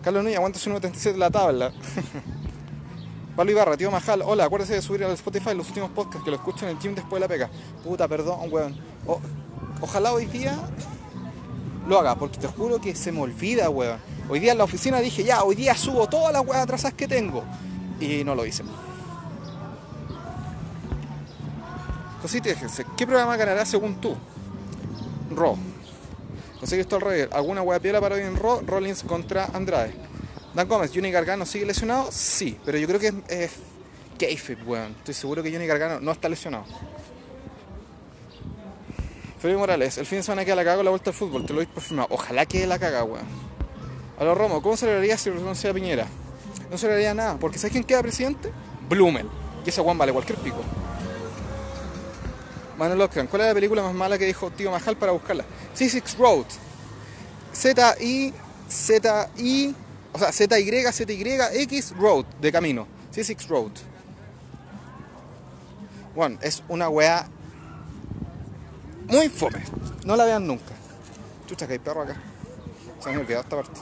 Carlos 0.03 0.23
Núñez, 0.23 0.39
su 0.57 0.69
1.37 0.69 1.13
de 1.13 1.17
la 1.17 1.29
tabla. 1.29 1.71
Pablo 3.35 3.51
Ibarra, 3.51 3.77
tío 3.77 3.89
Majal, 3.89 4.21
hola, 4.21 4.43
acuérdese 4.45 4.73
de 4.73 4.81
subir 4.81 5.03
al 5.03 5.11
Spotify 5.11 5.55
los 5.55 5.67
últimos 5.69 5.91
podcasts 5.91 6.23
que 6.25 6.29
lo 6.29 6.35
escucho 6.35 6.65
en 6.65 6.75
el 6.75 6.79
gym 6.79 6.93
después 6.93 7.21
de 7.21 7.21
la 7.21 7.27
pega. 7.29 7.49
Puta, 7.83 8.07
perdón, 8.07 8.51
weón. 8.51 8.75
ojalá 9.79 10.11
hoy 10.11 10.25
día 10.25 10.59
lo 11.87 11.99
haga, 11.99 12.15
porque 12.15 12.37
te 12.37 12.47
juro 12.47 12.81
que 12.81 12.93
se 12.95 13.11
me 13.11 13.21
olvida, 13.21 13.69
weón. 13.69 13.97
Hoy 14.29 14.39
día 14.39 14.51
en 14.51 14.57
la 14.57 14.65
oficina 14.65 14.99
dije, 14.99 15.23
ya, 15.23 15.43
hoy 15.43 15.55
día 15.55 15.73
subo 15.75 16.07
todas 16.07 16.33
las 16.33 16.45
weas 16.45 16.63
atrasadas 16.63 16.93
que 16.95 17.07
tengo. 17.07 17.43
Y 17.99 18.23
no 18.23 18.35
lo 18.35 18.45
hice. 18.45 18.63
Cosita, 22.21 22.49
¿qué 22.97 23.07
programa 23.07 23.37
ganará 23.37 23.65
según 23.65 23.99
tú? 24.01 24.15
Raw. 25.35 25.57
José 26.59 26.79
esto 26.79 26.97
al 26.97 27.01
revés. 27.01 27.29
¿Alguna 27.31 27.61
hueá 27.61 27.79
piola 27.79 28.01
para 28.01 28.15
hoy 28.15 28.21
en 28.21 28.35
Raw? 28.35 28.61
Rollins 28.65 29.03
contra 29.03 29.45
Andrade. 29.45 29.93
Dan 30.53 30.67
Gómez, 30.67 30.91
¿Johnny 30.93 31.11
Gargano 31.11 31.45
sigue 31.45 31.65
lesionado? 31.65 32.09
Sí, 32.11 32.57
pero 32.65 32.77
yo 32.77 32.87
creo 32.87 32.99
que 32.99 33.13
es, 33.29 33.51
es 34.19 34.57
weón. 34.65 34.95
Estoy 34.97 35.13
seguro 35.13 35.43
que 35.43 35.51
Johnny 35.51 35.67
Gargano 35.67 35.99
no 36.01 36.11
está 36.11 36.27
lesionado. 36.27 36.65
Felipe 39.39 39.57
Morales, 39.57 39.97
el 39.97 40.05
fin 40.05 40.19
de 40.19 40.23
semana 40.23 40.43
queda 40.43 40.57
la 40.57 40.65
caga 40.65 40.77
con 40.77 40.85
la 40.85 40.91
vuelta 40.91 41.11
al 41.11 41.15
fútbol, 41.15 41.45
te 41.45 41.53
lo 41.53 41.65
por 41.69 41.81
firmado. 41.81 42.09
Ojalá 42.11 42.45
que 42.45 42.67
la 42.67 42.77
caga, 42.77 43.05
weón. 43.05 43.25
A 44.19 44.25
los 44.25 44.37
Romo, 44.37 44.61
¿cómo 44.61 44.75
celebraría 44.75 45.17
si 45.17 45.29
renuncia 45.29 45.69
a 45.69 45.73
Piñera? 45.73 46.07
No 46.69 46.77
celebraría 46.77 47.13
nada, 47.13 47.37
porque 47.37 47.57
¿sabes 47.57 47.71
quién 47.71 47.83
queda 47.83 48.01
presidente? 48.01 48.51
Blumel. 48.87 49.27
Y 49.65 49.69
ese 49.69 49.81
weón 49.81 49.97
vale 49.97 50.13
cualquier 50.13 50.37
pico. 50.39 50.61
Manuel 52.77 53.01
Oscar, 53.01 53.27
¿cuál 53.27 53.41
es 53.41 53.47
la 53.49 53.53
película 53.53 53.83
más 53.83 53.93
mala 53.93 54.17
que 54.17 54.25
dijo 54.25 54.51
Tío 54.51 54.71
Majal 54.71 54.95
para 54.95 55.11
buscarla? 55.11 55.43
C6 55.75 56.17
Road. 56.17 56.45
Z-I, 57.51 58.33
Z-I, 58.69 59.75
o 60.13 60.19
sea, 60.19 60.31
Z-Y, 60.31 60.91
Z-Y, 60.91 61.61
X 61.63 61.93
Road, 61.97 62.25
de 62.39 62.51
camino. 62.51 62.87
C6 63.13 63.47
Road. 63.47 63.71
Bueno, 66.15 66.37
es 66.41 66.63
una 66.69 66.87
weá 66.89 67.27
muy 69.07 69.27
fome. 69.29 69.63
No 70.05 70.15
la 70.15 70.25
vean 70.25 70.45
nunca. 70.47 70.73
Chucha, 71.47 71.67
que 71.67 71.73
hay 71.73 71.79
perro 71.79 72.03
acá. 72.03 72.15
Se 72.99 73.09
me 73.11 73.17
olvidado 73.17 73.43
esta 73.43 73.55
parte. 73.55 73.81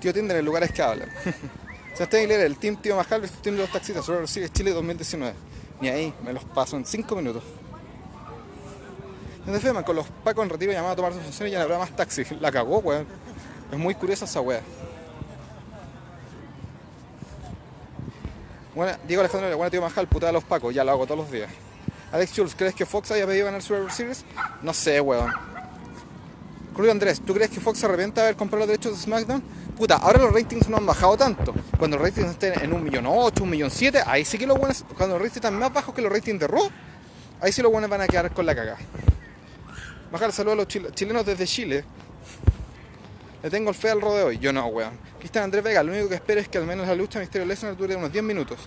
Tío 0.00 0.12
Tinder 0.12 0.36
en 0.36 0.44
lugares 0.44 0.72
que 0.72 0.82
hablan. 0.82 1.08
Sebastián 1.94 2.20
Aguilera, 2.20 2.44
el 2.44 2.56
Team 2.56 2.76
Tío 2.76 2.96
Majal 2.96 3.20
versus 3.20 3.42
Team 3.42 3.56
de 3.56 3.62
los 3.62 3.72
Taxistas, 3.72 4.04
sobre 4.04 4.26
Chile 4.26 4.48
Chile 4.50 4.72
2019. 4.72 5.34
Ni 5.80 5.88
ahí, 5.88 6.14
me 6.24 6.32
los 6.32 6.44
paso 6.44 6.76
en 6.76 6.84
5 6.84 7.16
minutos. 7.16 7.42
Donde 9.44 9.60
Feman, 9.60 9.84
con 9.84 9.96
los 9.96 10.06
pacos 10.24 10.44
en 10.44 10.50
retiro 10.50 10.72
llamados 10.72 10.94
a 10.94 10.96
tomar 10.96 11.12
sus 11.12 11.22
funciones 11.22 11.50
y 11.50 11.52
ya 11.52 11.58
no 11.58 11.64
habrá 11.64 11.78
más 11.78 11.94
taxis. 11.94 12.32
La 12.40 12.52
cagó, 12.52 12.78
weón. 12.78 13.06
Es 13.70 13.78
muy 13.78 13.94
curiosa 13.94 14.24
esa 14.24 14.40
weá. 14.40 14.60
Bueno, 18.74 18.96
Diego 19.06 19.20
Alejandro, 19.20 19.56
bueno 19.56 19.70
tío 19.70 19.82
Majal, 19.82 20.06
puta 20.06 20.26
de 20.26 20.32
los 20.32 20.44
pacos, 20.44 20.74
ya 20.74 20.84
lo 20.84 20.92
hago 20.92 21.04
todos 21.04 21.18
los 21.18 21.30
días. 21.30 21.50
Alex 22.12 22.32
Schultz, 22.32 22.54
¿crees 22.54 22.74
que 22.74 22.86
Fox 22.86 23.10
haya 23.10 23.26
pedido 23.26 23.46
ganar 23.46 23.62
Survivor 23.62 23.92
Series? 23.92 24.24
No 24.62 24.72
sé, 24.72 25.00
weón. 25.00 25.32
Cruz 26.74 26.88
Andrés, 26.88 27.20
¿tú 27.20 27.34
crees 27.34 27.50
que 27.50 27.60
Fox 27.60 27.78
se 27.78 27.86
arrepiente 27.86 28.20
de 28.20 28.26
haber 28.28 28.36
comprado 28.36 28.60
los 28.60 28.68
derechos 28.68 28.92
de 28.92 28.98
SmackDown? 28.98 29.42
Ahora 29.88 30.18
los 30.18 30.32
ratings 30.32 30.68
no 30.68 30.76
han 30.76 30.86
bajado 30.86 31.16
tanto. 31.16 31.54
Cuando 31.78 31.96
los 31.96 32.06
ratings 32.06 32.30
estén 32.30 32.60
en 32.60 32.72
un 32.72 32.84
millón 32.84 33.06
ocho, 33.06 33.44
un 33.44 33.50
millón 33.50 33.70
siete, 33.70 34.02
ahí 34.06 34.24
sí 34.24 34.36
que 34.36 34.46
los 34.46 34.58
buenos, 34.58 34.84
cuando 34.96 35.14
los 35.14 35.22
ratings 35.22 35.36
están 35.36 35.58
más 35.58 35.72
bajos 35.72 35.94
que 35.94 36.02
los 36.02 36.12
ratings 36.12 36.40
de 36.40 36.46
Raw, 36.46 36.70
ahí 37.40 37.50
sí 37.52 37.62
los 37.62 37.72
buenos 37.72 37.88
van 37.88 38.02
a 38.02 38.06
quedar 38.06 38.32
con 38.34 38.44
la 38.44 38.54
cagada. 38.54 38.78
Bajar 40.12 40.32
saludos 40.32 40.66
a 40.66 40.78
los 40.78 40.94
chilenos 40.94 41.24
desde 41.24 41.46
Chile. 41.46 41.84
Le 43.42 43.48
tengo 43.48 43.70
el 43.70 43.76
fe 43.76 43.90
al 43.90 44.00
rodeo 44.00 44.26
hoy. 44.26 44.38
Yo 44.38 44.52
no, 44.52 44.66
weón. 44.66 44.98
Cristian 45.18 45.44
Andrés 45.44 45.64
Vega, 45.64 45.82
lo 45.82 45.92
único 45.92 46.08
que 46.08 46.16
espero 46.16 46.40
es 46.40 46.48
que 46.48 46.58
al 46.58 46.66
menos 46.66 46.86
la 46.86 46.94
lucha 46.94 47.20
Misterio 47.20 47.46
Lesnar 47.46 47.76
dure 47.76 47.96
unos 47.96 48.12
10 48.12 48.22
minutos. 48.22 48.58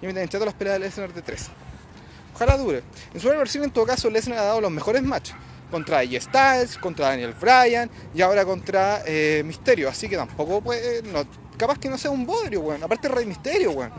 Y 0.00 0.06
me 0.06 0.26
todas 0.26 0.46
las 0.46 0.54
peleas 0.54 0.78
de 0.78 0.86
Lesnar 0.86 1.12
de 1.12 1.20
3. 1.20 1.48
Ojalá 2.34 2.56
dure. 2.56 2.82
En 3.12 3.20
su 3.20 3.28
versión, 3.28 3.64
en 3.64 3.70
todo 3.72 3.84
caso, 3.84 4.08
Lesnar 4.08 4.38
ha 4.38 4.44
dado 4.44 4.60
los 4.60 4.70
mejores 4.70 5.02
matches. 5.02 5.36
Contra 5.72 5.98
AJ 5.98 6.20
Styles, 6.20 6.78
contra 6.78 7.08
Daniel 7.08 7.34
Bryan 7.40 7.90
y 8.14 8.22
ahora 8.22 8.44
contra 8.44 9.02
eh, 9.04 9.42
Misterio. 9.44 9.88
Así 9.88 10.08
que 10.08 10.16
tampoco. 10.16 10.62
No, 11.12 11.24
capaz 11.56 11.78
que 11.78 11.88
no 11.88 11.98
sea 11.98 12.12
un 12.12 12.24
bodrio, 12.24 12.60
weón. 12.60 12.84
Aparte, 12.84 13.08
Rey 13.08 13.26
Misterio, 13.26 13.72
weón. 13.72 13.90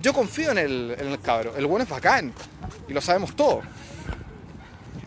Yo 0.00 0.12
confío 0.12 0.50
en 0.50 0.58
el, 0.58 0.96
en 0.98 1.08
el 1.08 1.20
cabro. 1.20 1.54
El 1.56 1.66
weón 1.66 1.82
es 1.82 1.88
bacán. 1.88 2.32
Y 2.88 2.92
lo 2.92 3.00
sabemos 3.00 3.36
todo. 3.36 3.62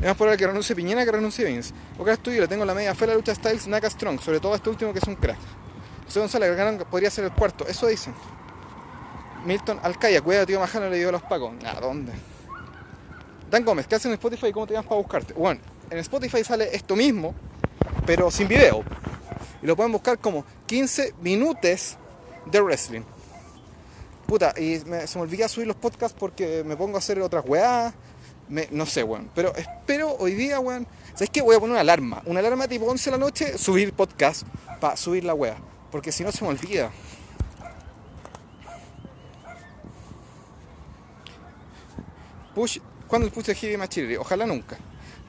Es 0.01 0.07
más 0.07 0.15
probable 0.15 0.37
que 0.37 0.47
renuncie 0.47 0.75
Piñera 0.75 1.05
que 1.05 1.11
renuncie 1.11 1.45
Vince. 1.45 1.73
Oca 1.99 2.13
estudio 2.13 2.41
le 2.41 2.47
tengo 2.47 2.65
la 2.65 2.73
media 2.73 2.95
fe 2.95 3.05
la 3.05 3.13
lucha 3.13 3.35
Styles 3.35 3.67
Naka 3.67 3.87
Strong, 3.87 4.19
sobre 4.19 4.39
todo 4.39 4.55
este 4.55 4.69
último 4.69 4.93
que 4.93 4.99
es 4.99 5.05
un 5.07 5.15
crack. 5.15 5.37
José 6.05 6.19
González 6.19 6.77
que 6.77 6.85
podría 6.85 7.11
ser 7.11 7.25
el 7.25 7.31
cuarto, 7.31 7.67
eso 7.67 7.85
dicen. 7.85 8.13
Milton 9.45 9.79
Alcaya, 9.83 10.21
cuidado 10.21 10.45
tío 10.45 10.59
Majano 10.59 10.89
le 10.89 10.97
dio 10.97 11.09
a 11.09 11.11
los 11.11 11.21
pacos. 11.21 11.53
¿A 11.65 11.79
dónde? 11.79 12.13
Dan 13.51 13.63
Gómez, 13.63 13.85
¿qué 13.85 13.95
haces 13.95 14.07
en 14.07 14.13
Spotify 14.13 14.51
cómo 14.51 14.65
te 14.65 14.73
llamas 14.73 14.87
para 14.87 15.01
buscarte? 15.01 15.33
Bueno, 15.33 15.61
en 15.91 15.99
Spotify 15.99 16.43
sale 16.43 16.75
esto 16.75 16.95
mismo, 16.95 17.35
pero 18.05 18.31
sin 18.31 18.47
video. 18.47 18.83
Y 19.61 19.67
lo 19.67 19.75
pueden 19.75 19.91
buscar 19.91 20.17
como 20.17 20.43
15 20.65 21.13
minutos 21.21 21.97
de 22.45 22.61
wrestling. 22.61 23.01
Puta, 24.25 24.53
y 24.57 24.79
se 24.79 24.85
me 24.85 25.21
olvidó 25.21 25.47
subir 25.47 25.67
los 25.67 25.75
podcasts 25.75 26.17
porque 26.17 26.63
me 26.63 26.75
pongo 26.75 26.95
a 26.95 26.99
hacer 26.99 27.21
otras 27.21 27.43
weas 27.45 27.93
no 28.71 28.85
sé, 28.85 29.03
weón. 29.03 29.29
Pero 29.33 29.55
espero 29.55 30.15
hoy 30.19 30.33
día, 30.33 30.59
weón. 30.59 30.85
¿Sabes 31.13 31.29
qué? 31.29 31.41
Voy 31.41 31.55
a 31.55 31.59
poner 31.59 31.71
una 31.71 31.81
alarma. 31.81 32.21
Una 32.25 32.39
alarma 32.41 32.67
tipo 32.67 32.85
11 32.85 33.09
de 33.09 33.17
la 33.17 33.23
noche, 33.23 33.57
subir 33.57 33.93
podcast 33.93 34.45
para 34.79 34.97
subir 34.97 35.23
la 35.23 35.33
wea. 35.33 35.57
Porque 35.89 36.11
si 36.11 36.23
no 36.23 36.31
se 36.31 36.43
me 36.43 36.49
olvida. 36.49 36.91
Push, 42.53 42.79
¿Cuándo 43.07 43.25
el 43.27 43.33
push 43.33 43.45
de 43.45 43.55
Heavy 43.55 43.77
Machiri? 43.77 44.17
Ojalá 44.17 44.45
nunca. 44.45 44.77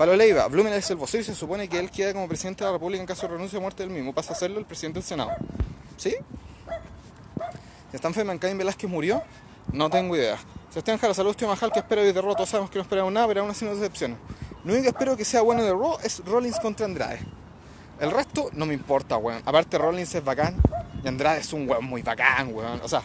Palo 0.03 0.17
Leiva, 0.17 0.49
Blumen 0.49 0.73
es 0.73 0.91
el 0.91 0.97
vocero 0.97 1.21
y 1.21 1.25
se 1.25 1.33
supone 1.33 1.69
que 1.69 1.79
él 1.79 1.89
queda 1.89 2.13
como 2.13 2.27
presidente 2.27 2.65
de 2.65 2.71
la 2.71 2.73
República 2.73 3.01
en 3.01 3.07
caso 3.07 3.23
de 3.29 3.35
renuncia 3.35 3.57
o 3.57 3.63
muerte 3.63 3.85
del 3.85 3.93
mismo. 3.93 4.13
Pasa 4.13 4.33
a 4.33 4.35
serlo 4.35 4.59
el 4.59 4.65
presidente 4.65 4.99
del 4.99 5.07
Senado. 5.07 5.31
¿Sí? 5.97 6.17
¿Están 7.93 8.13
Feman 8.13 8.37
Caín 8.37 8.59
Velázquez 8.59 8.91
murió? 8.91 9.23
No 9.73 9.89
tengo 9.91 10.17
idea. 10.17 10.39
Sebastián 10.71 10.99
Jara, 10.99 11.15
saludos 11.15 11.37
tío 11.37 11.47
Majal, 11.47 11.71
que 11.71 11.79
espero 11.79 12.03
hoy 12.03 12.11
de 12.11 12.21
Raw. 12.21 12.35
Todos 12.35 12.49
sabemos 12.49 12.69
que 12.69 12.79
no 12.79 12.83
esperamos 12.83 13.13
nada, 13.13 13.29
pero 13.29 13.43
aún 13.43 13.51
así 13.53 13.65
no 13.65 13.77
decepciona. 13.77 14.17
Lo 14.65 14.73
único 14.73 14.83
que 14.83 14.89
espero 14.89 15.17
que 15.17 15.25
sea 15.25 15.43
bueno 15.43 15.63
de 15.63 15.71
Raw 15.71 15.99
es 16.03 16.21
Rollins 16.25 16.59
contra 16.59 16.85
Andrade. 16.85 17.21
El 18.01 18.11
resto 18.11 18.51
no 18.55 18.67
me 18.67 18.75
importa, 18.75 19.19
weón. 19.19 19.41
Aparte 19.45 19.79
Rollins 19.79 20.13
es 20.17 20.25
bacán 20.25 20.57
y 21.05 21.07
Andrade 21.07 21.43
es 21.43 21.53
un 21.53 21.71
weón 21.71 21.85
muy 21.85 22.03
bacán, 22.03 22.53
weón. 22.53 22.81
O 22.83 22.89
sea, 22.89 23.05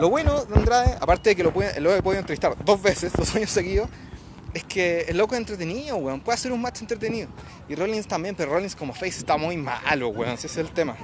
lo 0.00 0.10
bueno 0.10 0.44
de 0.46 0.56
Andrade, 0.56 0.96
aparte 1.00 1.30
de 1.30 1.36
que 1.36 1.44
lo, 1.44 1.52
puede, 1.52 1.80
lo 1.80 1.94
he 1.94 2.02
podido 2.02 2.18
entrevistar 2.18 2.56
dos 2.64 2.82
veces, 2.82 3.12
dos 3.12 3.32
años 3.36 3.50
seguidos, 3.50 3.88
es 4.54 4.64
que 4.64 5.02
el 5.02 5.18
loco 5.18 5.34
es 5.34 5.40
entretenido, 5.40 5.96
weón. 5.96 6.20
Puede 6.20 6.36
hacer 6.36 6.52
un 6.52 6.60
match 6.60 6.80
entretenido. 6.80 7.28
Y 7.68 7.74
Rollins 7.74 8.06
también, 8.06 8.34
pero 8.34 8.52
Rollins 8.52 8.74
como 8.74 8.92
face 8.92 9.18
está 9.18 9.36
muy 9.36 9.56
malo, 9.56 10.08
weón. 10.08 10.32
Ese 10.32 10.46
es 10.46 10.56
el 10.56 10.70
tema. 10.70 10.96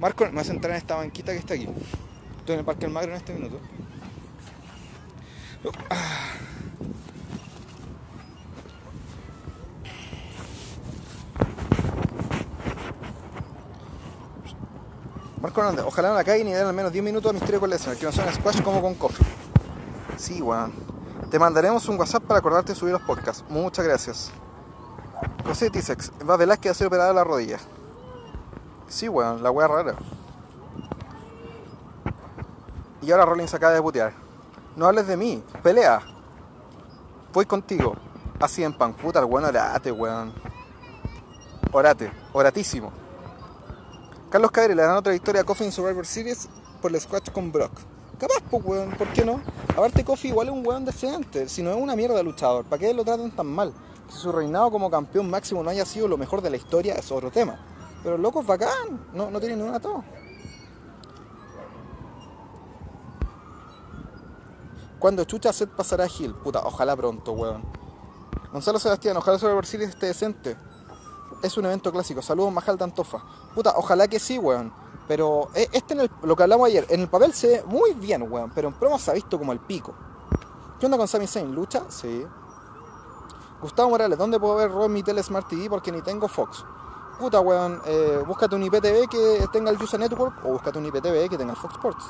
Marco, 0.00 0.24
me 0.26 0.32
vas 0.32 0.48
a 0.48 0.52
entrar 0.52 0.72
en 0.72 0.78
esta 0.78 0.96
banquita 0.96 1.32
que 1.32 1.38
está 1.38 1.54
aquí. 1.54 1.68
Estoy 2.38 2.54
en 2.54 2.58
el 2.60 2.64
Parque 2.64 2.82
del 2.82 2.90
Magro 2.90 3.10
en 3.12 3.16
este 3.16 3.34
minuto. 3.34 3.60
Marco 15.40 15.60
Hernández, 15.60 15.84
ojalá 15.86 16.08
no 16.08 16.14
la 16.14 16.24
caigan 16.24 16.48
y 16.48 16.52
den 16.52 16.66
al 16.66 16.74
menos 16.74 16.92
10 16.92 17.04
minutos 17.04 17.32
de 17.32 17.38
misterio 17.38 17.60
con 17.60 17.70
Lesnar, 17.70 17.96
que 17.96 18.06
no 18.06 18.12
son 18.12 18.32
squash 18.32 18.60
como 18.60 18.82
con 18.82 18.94
coffee. 18.94 19.26
Sí, 20.16 20.42
weón. 20.42 20.97
Te 21.30 21.38
mandaremos 21.38 21.86
un 21.88 21.98
WhatsApp 21.98 22.22
para 22.22 22.38
acordarte 22.38 22.72
de 22.72 22.78
subir 22.78 22.92
los 22.92 23.02
podcasts. 23.02 23.44
Muchas 23.50 23.84
gracias. 23.84 24.30
José 25.44 25.68
Tisex, 25.68 26.10
va 26.28 26.38
Velázquez 26.38 26.70
a 26.70 26.74
ser 26.74 26.86
operada 26.86 27.12
la 27.12 27.22
rodilla. 27.22 27.58
Sí, 28.88 29.10
weón, 29.10 29.42
la 29.42 29.50
wea 29.50 29.68
rara. 29.68 29.94
Y 33.02 33.10
ahora 33.10 33.26
Rollins 33.26 33.52
acaba 33.52 33.74
de 33.74 33.82
putear. 33.82 34.14
No 34.74 34.86
hables 34.86 35.06
de 35.06 35.18
mí, 35.18 35.42
pelea. 35.62 36.00
Voy 37.34 37.44
contigo. 37.44 37.94
Así 38.40 38.64
en 38.64 38.72
pan, 38.72 38.94
puta, 38.94 39.18
el 39.18 39.26
weón 39.26 39.44
orate, 39.44 39.92
weón. 39.92 40.32
Orate, 41.72 42.10
oratísimo. 42.32 42.90
Carlos 44.30 44.50
Cabrera 44.50 44.74
le 44.74 44.82
dan 44.82 44.96
otra 44.96 45.12
victoria 45.12 45.42
a 45.42 45.44
Coffee 45.44 45.66
en 45.66 45.72
Survivor 45.72 46.06
Series 46.06 46.48
por 46.80 46.90
el 46.90 46.98
squash 46.98 47.30
con 47.30 47.52
Brock. 47.52 47.72
Capaz, 48.18 48.42
pues, 48.50 48.64
weón, 48.64 48.90
¿por 48.90 49.08
qué 49.12 49.24
no? 49.24 49.40
Aparte, 49.68 50.04
Coffee 50.04 50.30
igual 50.30 50.48
es 50.48 50.54
un 50.54 50.66
weón 50.66 50.84
decente, 50.84 51.48
si 51.48 51.62
no 51.62 51.70
es 51.70 51.76
una 51.76 51.94
mierda 51.94 52.20
luchador, 52.22 52.64
¿para 52.64 52.80
qué 52.80 52.92
lo 52.92 53.04
traten 53.04 53.30
tan 53.30 53.46
mal? 53.46 53.72
Si 54.08 54.18
su 54.18 54.32
reinado 54.32 54.70
como 54.70 54.90
campeón 54.90 55.30
máximo 55.30 55.62
no 55.62 55.70
haya 55.70 55.84
sido 55.84 56.08
lo 56.08 56.16
mejor 56.16 56.42
de 56.42 56.50
la 56.50 56.56
historia, 56.56 56.94
es 56.94 57.12
otro 57.12 57.30
tema. 57.30 57.58
Pero 58.02 58.16
el 58.16 58.22
loco 58.22 58.40
es 58.40 58.46
bacán, 58.46 59.06
no, 59.12 59.30
no 59.30 59.38
tiene 59.38 59.56
ninguna 59.56 59.78
todo. 59.78 60.02
Cuando 64.98 65.22
chucha 65.22 65.52
set 65.52 65.70
pasará 65.70 66.04
a 66.04 66.08
Gil? 66.08 66.34
Puta, 66.34 66.60
ojalá 66.64 66.96
pronto, 66.96 67.32
weón. 67.32 67.62
Gonzalo 68.52 68.80
Sebastián, 68.80 69.16
ojalá 69.16 69.38
sobre 69.38 69.64
Series 69.64 69.90
esté 69.90 70.06
decente. 70.06 70.56
Es 71.42 71.56
un 71.56 71.66
evento 71.66 71.92
clásico. 71.92 72.20
Saludos, 72.20 72.52
Majal 72.52 72.76
de 72.76 72.84
Antofa. 72.84 73.22
Puta, 73.54 73.74
ojalá 73.76 74.08
que 74.08 74.18
sí, 74.18 74.38
weón. 74.38 74.72
Pero 75.08 75.48
eh, 75.54 75.68
este 75.72 75.94
en 75.94 76.00
el, 76.00 76.10
lo 76.22 76.36
que 76.36 76.42
hablamos 76.42 76.66
ayer, 76.66 76.86
en 76.90 77.00
el 77.00 77.08
papel 77.08 77.32
se 77.32 77.48
ve 77.48 77.64
muy 77.66 77.94
bien, 77.94 78.30
weón. 78.30 78.52
Pero 78.54 78.68
en 78.68 78.74
promo 78.74 78.98
se 78.98 79.10
ha 79.10 79.14
visto 79.14 79.38
como 79.38 79.52
el 79.52 79.58
pico. 79.58 79.94
¿Qué 80.78 80.86
onda 80.86 80.98
con 80.98 81.08
Sami 81.08 81.26
Zayn? 81.26 81.52
¿Lucha? 81.54 81.82
Sí. 81.88 82.24
Gustavo 83.60 83.90
Morales, 83.90 84.16
¿dónde 84.16 84.38
puedo 84.38 84.54
ver 84.54 84.70
Raw 84.70 84.88
mi 84.88 85.02
tele 85.02 85.22
Smart 85.22 85.48
TV? 85.48 85.68
Porque 85.68 85.90
ni 85.90 86.02
tengo 86.02 86.28
Fox. 86.28 86.64
Puta, 87.18 87.40
weón, 87.40 87.80
eh, 87.86 88.22
búscate 88.24 88.54
un 88.54 88.62
IPTV 88.62 89.08
que 89.08 89.48
tenga 89.52 89.70
el 89.70 89.82
User 89.82 89.98
Network 89.98 90.44
o 90.44 90.50
búscate 90.50 90.78
un 90.78 90.86
IPTV 90.86 91.28
que 91.28 91.36
tenga 91.36 91.52
el 91.52 91.58
Fox 91.58 91.74
Sports. 91.74 92.04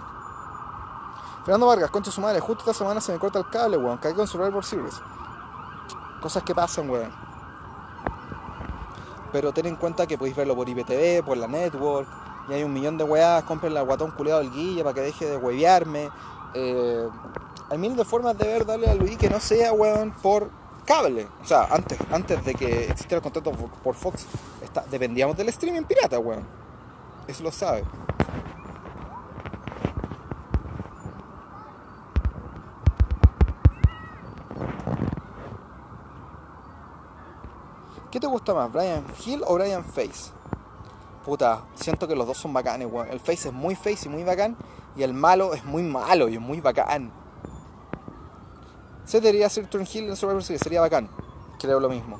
Fernando 1.45 1.67
Vargas, 1.67 1.91
concha 1.91 2.11
su 2.11 2.21
madre, 2.21 2.41
justo 2.41 2.61
esta 2.61 2.75
semana 2.75 3.01
se 3.01 3.13
me 3.13 3.19
corta 3.19 3.39
el 3.39 3.49
cable, 3.49 3.79
weón. 3.79 3.97
Caí 3.99 4.13
con 4.13 4.27
Survivor 4.27 4.63
Series. 4.63 5.01
Cosas 6.21 6.43
que 6.43 6.55
pasan, 6.55 6.91
weón. 6.91 7.11
Pero 9.33 9.53
ten 9.53 9.67
en 9.67 9.77
cuenta 9.77 10.07
que 10.07 10.19
podéis 10.19 10.37
verlo 10.37 10.55
por 10.55 10.69
IPTV, 10.69 11.25
por 11.25 11.39
la 11.39 11.47
network 11.47 12.28
y 12.49 12.55
hay 12.55 12.63
un 12.63 12.73
millón 12.73 12.97
de 12.97 13.05
weas, 13.05 13.43
compren 13.45 13.75
la 13.75 13.83
guatón 13.83 14.11
culeado 14.13 14.41
del 14.41 14.51
guille 14.51 14.83
para 14.83 14.95
que 14.95 15.03
deje 15.03 15.27
de 15.27 15.37
huevearme. 15.37 16.09
Eh, 16.55 17.09
hay 17.71 17.79
miles 17.79 17.99
de 17.99 18.05
formas 18.05 18.39
de 18.39 18.47
ver 18.47 18.65
darle 18.65 18.89
a 18.89 18.95
Luis 18.95 19.19
que 19.19 19.29
no 19.29 19.39
sea 19.39 19.73
weón 19.73 20.13
por 20.23 20.51
cable. 20.87 21.29
O 21.43 21.47
sea, 21.47 21.67
antes, 21.71 21.99
antes 22.11 22.43
de 22.45 22.55
que 22.55 22.85
existiera 22.85 23.17
el 23.17 23.23
contrato 23.23 23.53
por 23.53 23.95
Fox, 23.95 24.27
dependíamos 24.91 25.37
del 25.37 25.51
streaming 25.51 25.83
pirata, 25.83 26.19
weón. 26.19 26.47
Eso 27.27 27.43
lo 27.43 27.53
sabe. 27.53 27.85
¿Qué 38.11 38.19
te 38.19 38.27
gusta 38.27 38.55
más, 38.55 38.73
Brian 38.73 39.05
Hill 39.23 39.43
o 39.47 39.55
Brian 39.55 39.85
Face? 39.85 40.38
Puta, 41.29 41.67
siento 41.75 42.09
que 42.09 42.17
los 42.17 42.27
dos 42.27 42.39
son 42.39 42.55
bacanes, 42.55 42.89
weón. 42.91 43.07
El 43.11 43.21
Face 43.21 43.49
es 43.49 43.53
muy 43.53 43.75
face 43.75 44.07
y 44.07 44.09
muy 44.09 44.25
bacán. 44.25 44.57
Y 44.97 45.03
el 45.03 45.13
malo 45.13 45.53
es 45.53 45.63
muy 45.63 45.83
malo 45.83 46.27
y 46.27 46.37
es 46.37 46.41
muy 46.41 46.63
bacán. 46.63 47.13
Se 49.05 49.21
debería 49.21 49.49
hacer 49.49 49.67
Turn 49.67 49.87
Hill 49.93 50.09
en 50.09 50.17
Survivor 50.17 50.43
Series, 50.43 50.63
sería 50.63 50.81
bacán. 50.81 51.11
Creo 51.61 51.81
lo 51.81 51.91
mismo. 51.91 52.19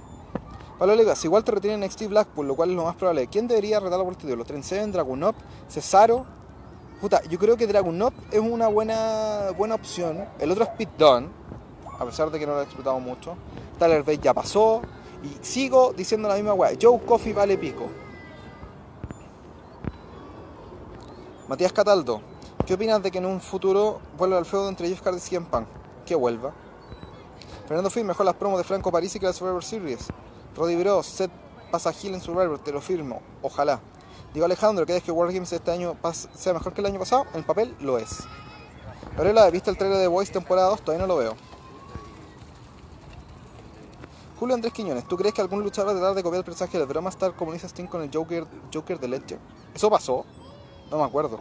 Pablo 0.79 0.95
Legas, 0.95 1.25
igual 1.25 1.43
te 1.43 1.53
retienen 1.53 1.83
en 1.83 1.89
NXT 1.89 2.09
Blackpool, 2.09 2.49
lo 2.49 2.55
cual 2.55 2.69
es 2.69 2.77
lo 2.77 2.85
más 2.85 2.97
probable. 2.97 3.29
¿Quién 3.29 3.49
debería 3.49 3.81
retarlo 3.81 4.05
por 4.05 4.13
este 4.13 4.27
título? 4.27 4.45
Trent 4.45 4.63
Seven, 4.63 4.93
Dragunov, 4.93 5.35
Cesaro. 5.71 6.27
Puta, 7.01 7.23
yo 7.31 7.39
creo 7.39 7.57
que 7.57 7.67
Dragunov 7.67 8.13
es 8.31 8.41
una 8.41 8.69
buena, 8.69 9.53
buena 9.57 9.77
opción. 9.77 10.23
El 10.39 10.51
otro 10.51 10.65
es 10.65 10.71
Pete 10.77 10.93
Dunne, 10.99 11.29
a 11.99 12.05
pesar 12.05 12.31
de 12.31 12.39
que 12.39 12.47
no 12.47 12.53
lo 12.53 12.61
he 12.61 12.65
explotado 12.65 13.01
mucho. 13.01 13.37
Tyler 13.79 14.03
Bate 14.03 14.19
ya 14.19 14.35
pasó. 14.35 14.83
Y 15.25 15.43
sigo 15.43 15.95
diciendo 15.97 16.29
la 16.29 16.35
misma 16.35 16.53
weá. 16.53 16.77
Joe 16.79 17.01
Coffee 17.07 17.33
vale 17.33 17.57
pico. 17.57 17.87
Matías 21.49 21.73
Cataldo, 21.73 22.21
¿qué 22.67 22.75
opinas 22.75 23.03
de 23.03 23.11
que 23.11 23.17
en 23.17 23.25
un 23.25 23.41
futuro 23.41 24.01
vuelva 24.19 24.39
el 24.39 24.45
feudo 24.45 24.69
entre 24.69 24.87
Jeff 24.87 25.01
y 25.17 25.19
CM? 25.19 25.47
Que 26.05 26.15
vuelva. 26.15 26.53
Fernando 27.67 27.89
Film, 27.89 28.09
mejor 28.09 28.27
las 28.27 28.35
promos 28.35 28.59
de 28.59 28.65
Franco 28.65 28.93
Parisi 28.93 29.19
que 29.19 29.25
la 29.25 29.33
Survivor 29.33 29.65
Series. 29.65 30.09
Roddy 30.55 30.77
Bros, 30.77 31.07
set 31.07 31.31
pasa 31.71 31.91
Hill 31.91 32.13
en 32.13 32.21
Survivor, 32.21 32.59
te 32.59 32.71
lo 32.71 32.83
firmo. 32.83 33.23
Ojalá. 33.41 33.81
Digo 34.35 34.45
Alejandro, 34.45 34.85
¿crees 34.85 35.03
que 35.03 35.11
World 35.11 35.33
Games 35.33 35.51
este 35.51 35.71
año 35.71 35.97
sea 36.35 36.53
mejor 36.53 36.75
que 36.75 36.83
el 36.83 36.87
año 36.87 36.99
pasado? 36.99 37.25
En 37.33 37.39
el 37.39 37.45
papel 37.45 37.75
lo 37.81 37.97
es. 37.97 38.25
Gabriela, 39.17 39.49
¿viste 39.49 39.71
el 39.71 39.79
trailer 39.79 40.01
de 40.01 40.07
Voice 40.07 40.31
temporada 40.31 40.69
2? 40.69 40.83
Todavía 40.83 41.07
no 41.07 41.15
lo 41.15 41.19
veo. 41.19 41.35
Julio 44.39 44.55
Andrés 44.55 44.75
Quiñones, 44.75 45.09
¿tú 45.09 45.17
crees 45.17 45.33
que 45.33 45.41
algún 45.41 45.63
luchador 45.63 45.89
va 45.89 45.93
a 45.93 45.99
tratar 45.99 46.15
de 46.15 46.23
copiar 46.23 46.41
el 46.41 46.45
personaje 46.45 46.77
del 46.77 46.87
Broma 46.87 47.09
Star 47.09 47.35
comuniza 47.35 47.69
Sting 47.69 47.87
con 47.87 48.03
el 48.03 48.11
Joker, 48.13 48.47
Joker 48.73 49.01
de 49.01 49.09
Ledger? 49.09 49.39
¿Eso 49.75 49.89
pasó? 49.89 50.27
No 50.91 50.99
me 50.99 51.05
acuerdo. 51.05 51.41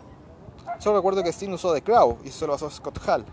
Solo 0.80 0.98
recuerdo 0.98 1.24
que 1.24 1.30
Sting 1.30 1.54
usó 1.54 1.74
The 1.74 1.82
Crow 1.82 2.18
y 2.24 2.30
eso 2.30 2.46
lo 2.46 2.54
pasó 2.54 2.70
Scott 2.70 3.00
Hall. 3.08 3.26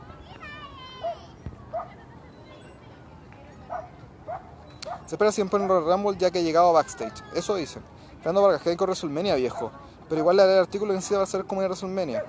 Se 5.06 5.16
espera 5.16 5.32
siempre 5.32 5.60
en 5.60 5.68
Royal 5.68 5.84
Rumble 5.84 6.16
ya 6.18 6.30
que 6.30 6.38
ha 6.38 6.42
llegado 6.42 6.70
a 6.70 6.72
backstage. 6.72 7.22
Eso 7.34 7.54
dicen. 7.56 7.82
Fernando 8.18 8.42
Vargas, 8.42 8.66
hay 8.66 8.76
con 8.76 8.86
WrestleMania, 8.86 9.34
viejo. 9.34 9.70
Pero 10.08 10.20
igual 10.20 10.36
le 10.36 10.42
haré 10.42 10.52
el 10.54 10.60
artículo 10.60 10.92
que 10.92 10.96
necesita 10.96 11.16
para 11.16 11.26
saber 11.26 11.46
cómo 11.46 11.60
ir 11.60 11.66
a 11.66 11.68
WrestleMania. 11.68 12.24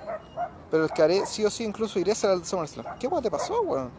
Pero 0.70 0.84
el 0.84 0.90
que 0.90 1.02
haré 1.02 1.26
sí 1.26 1.44
o 1.44 1.50
sí 1.50 1.64
incluso 1.64 1.98
iré 1.98 2.12
a 2.12 2.14
ser 2.14 2.30
el 2.30 2.40
de 2.40 2.46
SummerSlam. 2.46 2.98
¿Qué 2.98 3.06
guay 3.06 3.22
te 3.22 3.30
pasó, 3.30 3.62
weón? 3.62 3.90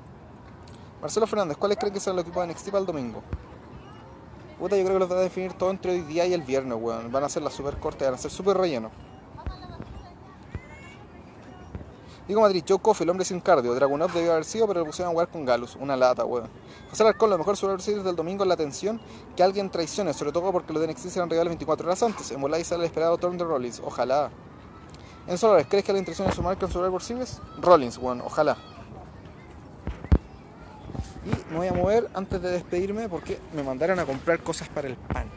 Marcelo 1.02 1.26
Fernández, 1.26 1.58
¿cuáles 1.58 1.78
creen 1.78 1.94
que 1.94 2.00
serán 2.00 2.18
los 2.18 2.26
equipos 2.26 2.46
de 2.46 2.54
NXT 2.54 2.66
para 2.68 2.80
el 2.80 2.86
domingo? 2.86 3.22
Puta, 4.60 4.76
yo 4.76 4.84
creo 4.84 4.96
que 4.96 5.00
los 5.00 5.10
van 5.10 5.20
a 5.20 5.22
definir 5.22 5.54
todo 5.54 5.70
entre 5.70 5.92
hoy 5.92 6.02
día 6.02 6.26
y 6.26 6.34
el 6.34 6.42
viernes, 6.42 6.78
weón. 6.80 7.12
Van 7.12 7.24
a 7.24 7.30
ser 7.30 7.44
las 7.44 7.54
super 7.54 7.78
cortas, 7.78 8.08
van 8.08 8.16
a 8.16 8.18
ser 8.18 8.32
super 8.32 8.58
rellenos. 8.58 8.92
Digo 12.28 12.42
Madrid, 12.42 12.62
Joe 12.68 12.80
Coffey, 12.80 13.06
el 13.06 13.10
hombre 13.10 13.24
sin 13.26 13.40
cardio. 13.40 13.74
Dragunov 13.74 14.12
debió 14.12 14.34
haber 14.34 14.44
sido, 14.44 14.68
pero 14.68 14.82
le 14.82 14.86
pusieron 14.86 15.12
a 15.12 15.14
jugar 15.14 15.30
con 15.30 15.46
Galus. 15.46 15.78
Una 15.78 15.96
lata, 15.96 16.26
weón. 16.26 16.50
José 16.90 17.04
Alarcón, 17.04 17.30
lo 17.30 17.38
mejor 17.38 17.56
sobre 17.56 17.82
Series 17.82 18.04
del 18.04 18.18
domingo 18.18 18.44
es 18.44 18.50
la 18.50 18.58
tensión 18.58 19.00
que 19.38 19.44
alguien 19.44 19.70
traicione, 19.70 20.14
sobre 20.14 20.34
todo 20.34 20.52
porque 20.52 20.74
los 20.74 20.82
de 20.82 20.90
NXT 20.90 21.08
serán 21.08 21.30
regalos 21.30 21.52
24 21.52 21.88
horas 21.88 22.04
antes. 22.04 22.30
En 22.32 22.42
Volay 22.42 22.66
sale 22.66 22.84
el 22.84 22.88
esperado 22.88 23.18
turn 23.18 23.38
de 23.38 23.46
Rollins. 23.46 23.82
Ojalá. 23.84 24.30
En 25.26 25.38
Solares, 25.38 25.68
¿crees 25.70 25.86
que 25.86 25.92
alguien 25.92 26.04
traicione 26.04 26.34
su 26.34 26.44
marca 26.44 26.66
en 26.66 26.72
Survivor 26.72 27.02
Series? 27.02 27.40
Rollins, 27.62 27.98
weón. 27.98 28.20
Ojalá. 28.20 28.58
Y 31.26 31.52
me 31.54 31.58
voy 31.60 31.68
a 31.68 31.74
mover 31.74 32.10
antes 32.14 32.42
de 32.42 32.52
despedirme 32.52 33.08
porque 33.08 33.40
me 33.54 33.64
mandaron 33.64 34.00
a 34.00 34.06
comprar 34.06 34.40
cosas 34.42 34.68
para 34.68 34.90
el 34.90 34.98
pan. 34.98 35.28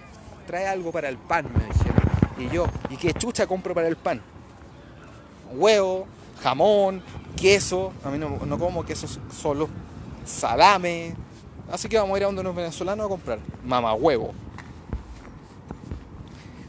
Trae 0.45 0.67
algo 0.67 0.91
para 0.91 1.09
el 1.09 1.19
pan, 1.19 1.49
me 1.53 1.65
dijeron. 1.73 2.03
Y 2.37 2.49
yo, 2.49 2.67
¿y 2.89 2.97
qué 2.97 3.13
chucha 3.13 3.47
compro 3.47 3.75
para 3.75 3.87
el 3.87 3.97
pan? 3.97 4.21
Huevo, 5.53 6.07
jamón, 6.43 7.03
queso. 7.37 7.93
A 8.05 8.11
mí 8.11 8.19
no, 8.19 8.39
no 8.45 8.59
como 8.59 8.85
queso 8.85 9.07
solo. 9.33 9.69
Salame. 10.25 11.15
Así 11.71 11.89
que 11.89 11.99
vamos 11.99 12.15
a 12.15 12.19
ir 12.19 12.25
a 12.25 12.27
donde 12.27 12.41
unos 12.41 12.55
venezolanos 12.55 13.07
a 13.07 13.09
comprar. 13.09 13.39
Mama 13.65 13.95
huevo. 13.95 14.33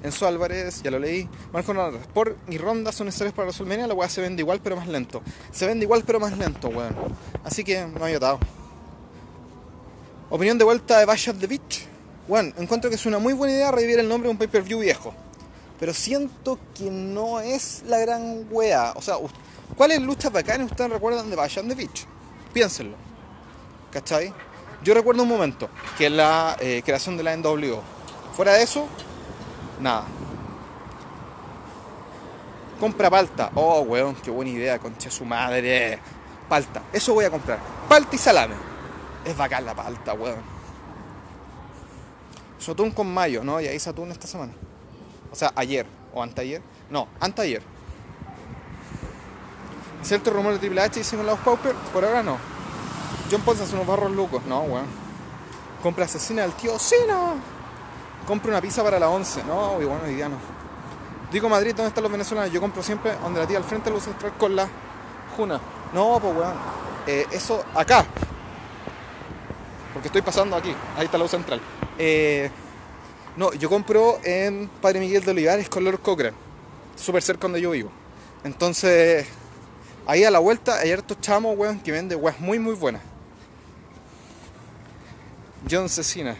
Enzo 0.03 0.27
Álvarez, 0.27 0.81
ya 0.81 0.89
lo 0.89 0.99
leí. 0.99 1.29
Marco 1.53 1.71
Hernández, 1.71 2.07
por 2.07 2.35
y 2.49 2.57
rondas 2.57 2.95
son 2.95 3.05
necesarias 3.05 3.33
para 3.33 3.47
WrestleMania. 3.47 3.87
La 3.87 3.93
weá 3.93 4.09
se 4.09 4.21
vende 4.21 4.41
igual 4.41 4.59
pero 4.63 4.75
más 4.75 4.87
lento. 4.87 5.21
Se 5.51 5.67
vende 5.67 5.85
igual 5.85 6.03
pero 6.05 6.19
más 6.19 6.37
lento, 6.37 6.69
weón. 6.69 6.95
Así 7.43 7.63
que 7.63 7.85
no 7.85 8.05
hay 8.05 8.15
atado. 8.15 8.39
Opinión 10.29 10.57
de 10.57 10.63
vuelta 10.63 10.97
de 10.97 11.05
Bash 11.05 11.29
of 11.29 11.37
the 11.39 11.47
Beach. 11.47 11.85
Bueno, 12.27 12.53
encuentro 12.57 12.89
que 12.89 12.95
es 12.95 13.05
una 13.05 13.19
muy 13.19 13.33
buena 13.33 13.53
idea 13.53 13.71
revivir 13.71 13.99
el 13.99 14.07
nombre 14.07 14.27
de 14.27 14.31
un 14.31 14.37
pay-per-view 14.37 14.79
viejo. 14.79 15.13
Pero 15.79 15.93
siento 15.93 16.57
que 16.75 16.89
no 16.89 17.39
es 17.39 17.83
la 17.87 17.99
gran 17.99 18.45
wea. 18.49 18.93
O 18.95 19.01
sea, 19.01 19.15
¿cuáles 19.81 19.99
luchas 19.99 20.31
bacanas 20.31 20.69
ustedes 20.69 20.91
recuerdan 20.91 21.27
de 21.27 21.35
Bash 21.35 21.55
the 21.55 21.73
Beach? 21.73 22.05
Piénsenlo. 22.53 22.95
¿Cachai? 23.91 24.31
Yo 24.83 24.93
recuerdo 24.93 25.23
un 25.23 25.29
momento, 25.29 25.69
que 25.97 26.05
es 26.05 26.11
la 26.11 26.55
eh, 26.59 26.83
creación 26.85 27.17
de 27.17 27.23
la 27.23 27.35
NWO. 27.35 27.81
Fuera 28.35 28.53
de 28.53 28.61
eso, 28.61 28.87
nada. 29.79 30.03
Compra 32.79 33.09
palta. 33.09 33.49
Oh, 33.55 33.79
weón, 33.79 34.13
qué 34.13 34.29
buena 34.29 34.51
idea, 34.51 34.77
concha 34.77 35.09
su 35.09 35.25
madre. 35.25 35.97
Palta. 36.47 36.83
Eso 36.93 37.15
voy 37.15 37.25
a 37.25 37.31
comprar. 37.31 37.57
Palta 37.89 38.15
y 38.15 38.19
salame. 38.19 38.53
Es 39.25 39.35
bacán 39.35 39.65
la 39.65 39.73
palta, 39.73 40.13
weón. 40.13 40.43
Sotún 42.59 42.91
con 42.91 43.11
mayo, 43.11 43.43
¿no? 43.43 43.59
Y 43.59 43.65
ahí 43.65 43.79
Saturn 43.79 44.11
esta 44.11 44.27
semana. 44.27 44.53
O 45.31 45.35
sea, 45.35 45.51
ayer 45.55 45.87
o 46.13 46.21
anteayer. 46.21 46.61
No, 46.91 47.07
anteayer. 47.19 47.70
¿Cierto 50.03 50.31
rumor 50.31 50.53
de 50.53 50.59
Triple 50.59 50.81
H 50.81 50.99
hicimos 50.99 51.25
los 51.25 51.39
Pauper? 51.39 51.73
Por 51.93 52.03
ahora 52.03 52.23
no. 52.23 52.37
John 53.31 53.41
Paul 53.41 53.57
hace 53.61 53.73
unos 53.75 53.87
barros 53.87 54.11
locos. 54.11 54.43
No, 54.45 54.61
weón. 54.61 54.85
Compra 55.81 56.05
asesina 56.05 56.41
del 56.41 56.53
tío 56.53 56.77
Sina. 56.79 57.33
Compra 58.27 58.51
una 58.51 58.61
pizza 58.61 58.83
para 58.83 58.99
la 58.99 59.09
11. 59.09 59.43
No, 59.43 59.81
y 59.81 59.85
bueno, 59.85 60.01
hoy 60.05 60.15
día 60.15 60.29
no. 60.29 60.37
Digo 61.31 61.47
Madrid, 61.47 61.73
¿dónde 61.75 61.89
están 61.89 62.03
los 62.03 62.11
venezolanos? 62.11 62.51
Yo 62.51 62.59
compro 62.59 62.83
siempre 62.83 63.13
donde 63.21 63.39
la 63.39 63.47
tía 63.47 63.57
al 63.57 63.63
frente 63.63 63.89
lo 63.89 63.97
usa 63.97 64.11
entrar 64.11 64.33
con 64.37 64.55
la 64.55 64.67
Juna. 65.37 65.59
No, 65.93 66.19
pues 66.19 66.35
weón. 66.35 66.53
Eh, 67.07 67.25
eso 67.31 67.63
acá 67.73 68.05
porque 69.93 70.07
estoy 70.07 70.21
pasando 70.21 70.55
aquí, 70.55 70.73
ahí 70.97 71.05
está 71.05 71.17
la 71.17 71.25
U 71.25 71.27
central. 71.27 71.61
Eh, 71.97 72.49
no, 73.37 73.53
yo 73.53 73.69
compro 73.69 74.19
en 74.23 74.69
Padre 74.81 74.99
Miguel 74.99 75.23
de 75.23 75.31
Olivares 75.31 75.69
con 75.69 75.83
Lord 75.83 75.99
Cochrane, 75.99 76.35
súper 76.95 77.21
cerca 77.21 77.43
donde 77.43 77.61
yo 77.61 77.71
vivo. 77.71 77.91
Entonces, 78.43 79.27
ahí 80.05 80.23
a 80.23 80.31
la 80.31 80.39
vuelta 80.39 80.79
hay 80.79 80.91
hartos 80.91 81.19
chamos, 81.21 81.57
weón, 81.57 81.79
que 81.79 81.91
venden 81.91 82.19
weas 82.21 82.39
muy, 82.39 82.59
muy 82.59 82.75
buenas. 82.75 83.01
John 85.69 85.89
Cecina. 85.89 86.35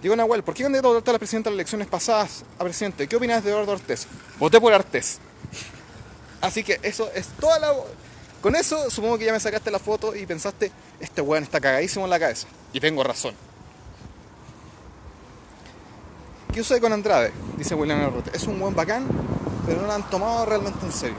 Digo 0.00 0.16
Nahuel, 0.16 0.42
¿por 0.42 0.54
qué 0.54 0.64
candidato 0.64 0.90
Ortez 0.90 1.08
a 1.08 1.12
la 1.12 1.18
presidenta 1.18 1.50
de 1.50 1.56
las 1.56 1.60
elecciones 1.60 1.86
pasadas 1.86 2.44
a 2.58 2.64
presidente? 2.64 3.06
¿Qué 3.06 3.16
opinas 3.16 3.44
de 3.44 3.50
Eduardo 3.50 3.72
Ortez? 3.72 4.06
Voté 4.38 4.60
por 4.60 4.72
Artés. 4.72 5.18
Así 6.40 6.64
que 6.64 6.80
eso 6.82 7.10
es 7.14 7.28
toda 7.28 7.58
la 7.60 7.72
con 8.42 8.56
eso, 8.56 8.90
supongo 8.90 9.18
que 9.18 9.24
ya 9.24 9.32
me 9.32 9.38
sacaste 9.38 9.70
la 9.70 9.78
foto 9.78 10.16
y 10.16 10.26
pensaste, 10.26 10.72
este 10.98 11.20
weón 11.22 11.44
está 11.44 11.60
cagadísimo 11.60 12.04
en 12.06 12.10
la 12.10 12.18
cabeza. 12.18 12.48
Y 12.72 12.80
tengo 12.80 13.04
razón. 13.04 13.36
¿Qué 16.52 16.60
usa 16.60 16.80
con 16.80 16.92
Andrade? 16.92 17.32
Dice 17.56 17.76
William 17.76 18.00
Arrote. 18.00 18.32
Es 18.34 18.42
un 18.48 18.58
buen 18.58 18.74
bacán, 18.74 19.06
pero 19.64 19.80
no 19.80 19.86
lo 19.86 19.92
han 19.92 20.10
tomado 20.10 20.44
realmente 20.44 20.84
en 20.84 20.92
serio. 20.92 21.16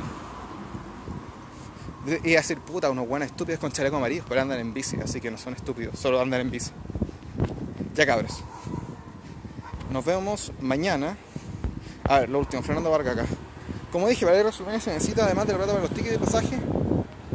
Y 2.05 2.33
a 2.35 2.37
decir, 2.39 2.59
puta, 2.59 2.89
unos 2.89 3.07
buenos 3.07 3.27
estúpidos 3.27 3.59
con 3.59 3.71
chaleco 3.71 3.95
amarillo, 3.95 4.23
pero 4.27 4.41
andan 4.41 4.59
en 4.59 4.73
bici, 4.73 4.97
así 5.01 5.21
que 5.21 5.31
no 5.31 5.37
son 5.37 5.53
estúpidos, 5.53 5.97
solo 5.97 6.19
andan 6.19 6.41
en 6.41 6.51
bici. 6.51 6.71
Ya 7.95 8.05
cabros. 8.05 8.43
Nos 9.89 10.03
vemos 10.03 10.51
mañana. 10.59 11.15
A 12.03 12.19
ver, 12.19 12.29
lo 12.29 12.39
último, 12.39 12.61
Fernando 12.61 12.91
Vargas 12.91 13.17
acá. 13.17 13.25
Como 13.91 14.07
dije, 14.09 14.25
para 14.25 14.37
ir 14.39 14.45
a 14.45 14.51
se 14.51 14.63
necesita 14.65 15.23
además 15.23 15.45
de 15.47 15.53
la 15.53 15.59
plata 15.59 15.73
para 15.73 15.85
los 15.85 15.93
tickets 15.93 16.13
de 16.13 16.19
pasaje, 16.19 16.57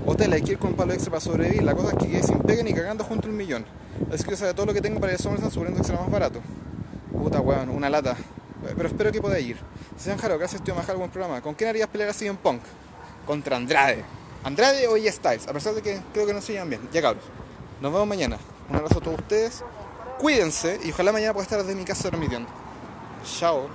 hotel, 0.04 0.33
hay 0.33 0.42
que 0.42 0.52
ir 0.52 0.59
con 0.59 0.74
palo 0.74 0.92
extra 0.92 1.12
para 1.12 1.20
sobrevivir. 1.20 1.62
La 1.62 1.74
cosa 1.74 1.92
es 1.92 1.98
que 1.98 2.09
quede 2.09 2.22
sin 2.24 2.40
pega 2.40 2.62
ni 2.62 2.74
cagando 2.74 3.04
junto 3.04 3.28
a 3.28 3.31
un 3.31 3.37
millón. 3.37 3.64
Así 4.12 4.24
que 4.24 4.35
o 4.35 4.37
sea, 4.37 4.52
todo 4.52 4.66
lo 4.66 4.74
que 4.74 4.83
tengo 4.83 5.00
para 5.00 5.12
ir 5.12 5.18
a 5.18 5.22
SummerSlam 5.22 5.50
suponiendo 5.50 5.81
que 5.81 5.87
será 5.87 6.00
más 6.00 6.11
barato. 6.11 6.40
Puta 7.12 7.40
weón, 7.40 7.70
una 7.70 7.88
lata. 7.88 8.16
Pero 8.76 8.88
espero 8.88 9.12
que 9.12 9.20
pueda 9.20 9.38
ir. 9.38 9.57
Sean 9.96 10.18
Jaro, 10.18 10.37
gracias 10.37 10.62
tío 10.62 10.74
Majal, 10.74 10.96
buen 10.96 11.11
programa. 11.11 11.40
¿Con 11.40 11.54
quién 11.54 11.70
harías 11.70 11.88
pelear 11.88 12.11
así 12.11 12.26
en 12.26 12.37
Punk? 12.37 12.61
Contra 13.24 13.57
Andrade. 13.57 14.17
Andrade 14.44 14.87
o 14.88 14.96
E 14.96 15.11
Styles, 15.11 15.48
a 15.48 15.53
pesar 15.53 15.74
de 15.74 15.83
que 15.83 16.01
creo 16.12 16.27
que 16.27 16.35
no 16.35 16.40
se 16.40 16.53
llevan 16.53 16.70
bien. 16.70 16.88
Ya 16.92 17.03
cabros. 17.03 17.24
Nos 17.81 17.92
vemos 17.92 18.09
mañana. 18.09 18.38
Un 18.68 18.77
abrazo 18.77 18.98
a 18.98 19.03
todos 19.03 19.18
ustedes. 19.18 19.64
Cuídense 20.18 20.81
y 20.85 20.90
ojalá 20.90 21.12
mañana 21.12 21.33
pueda 21.33 21.44
estar 21.44 21.59
desde 21.61 21.74
mi 21.74 21.85
casa 21.85 22.09
transmitiendo. 22.09 22.48
Chao. 23.38 23.68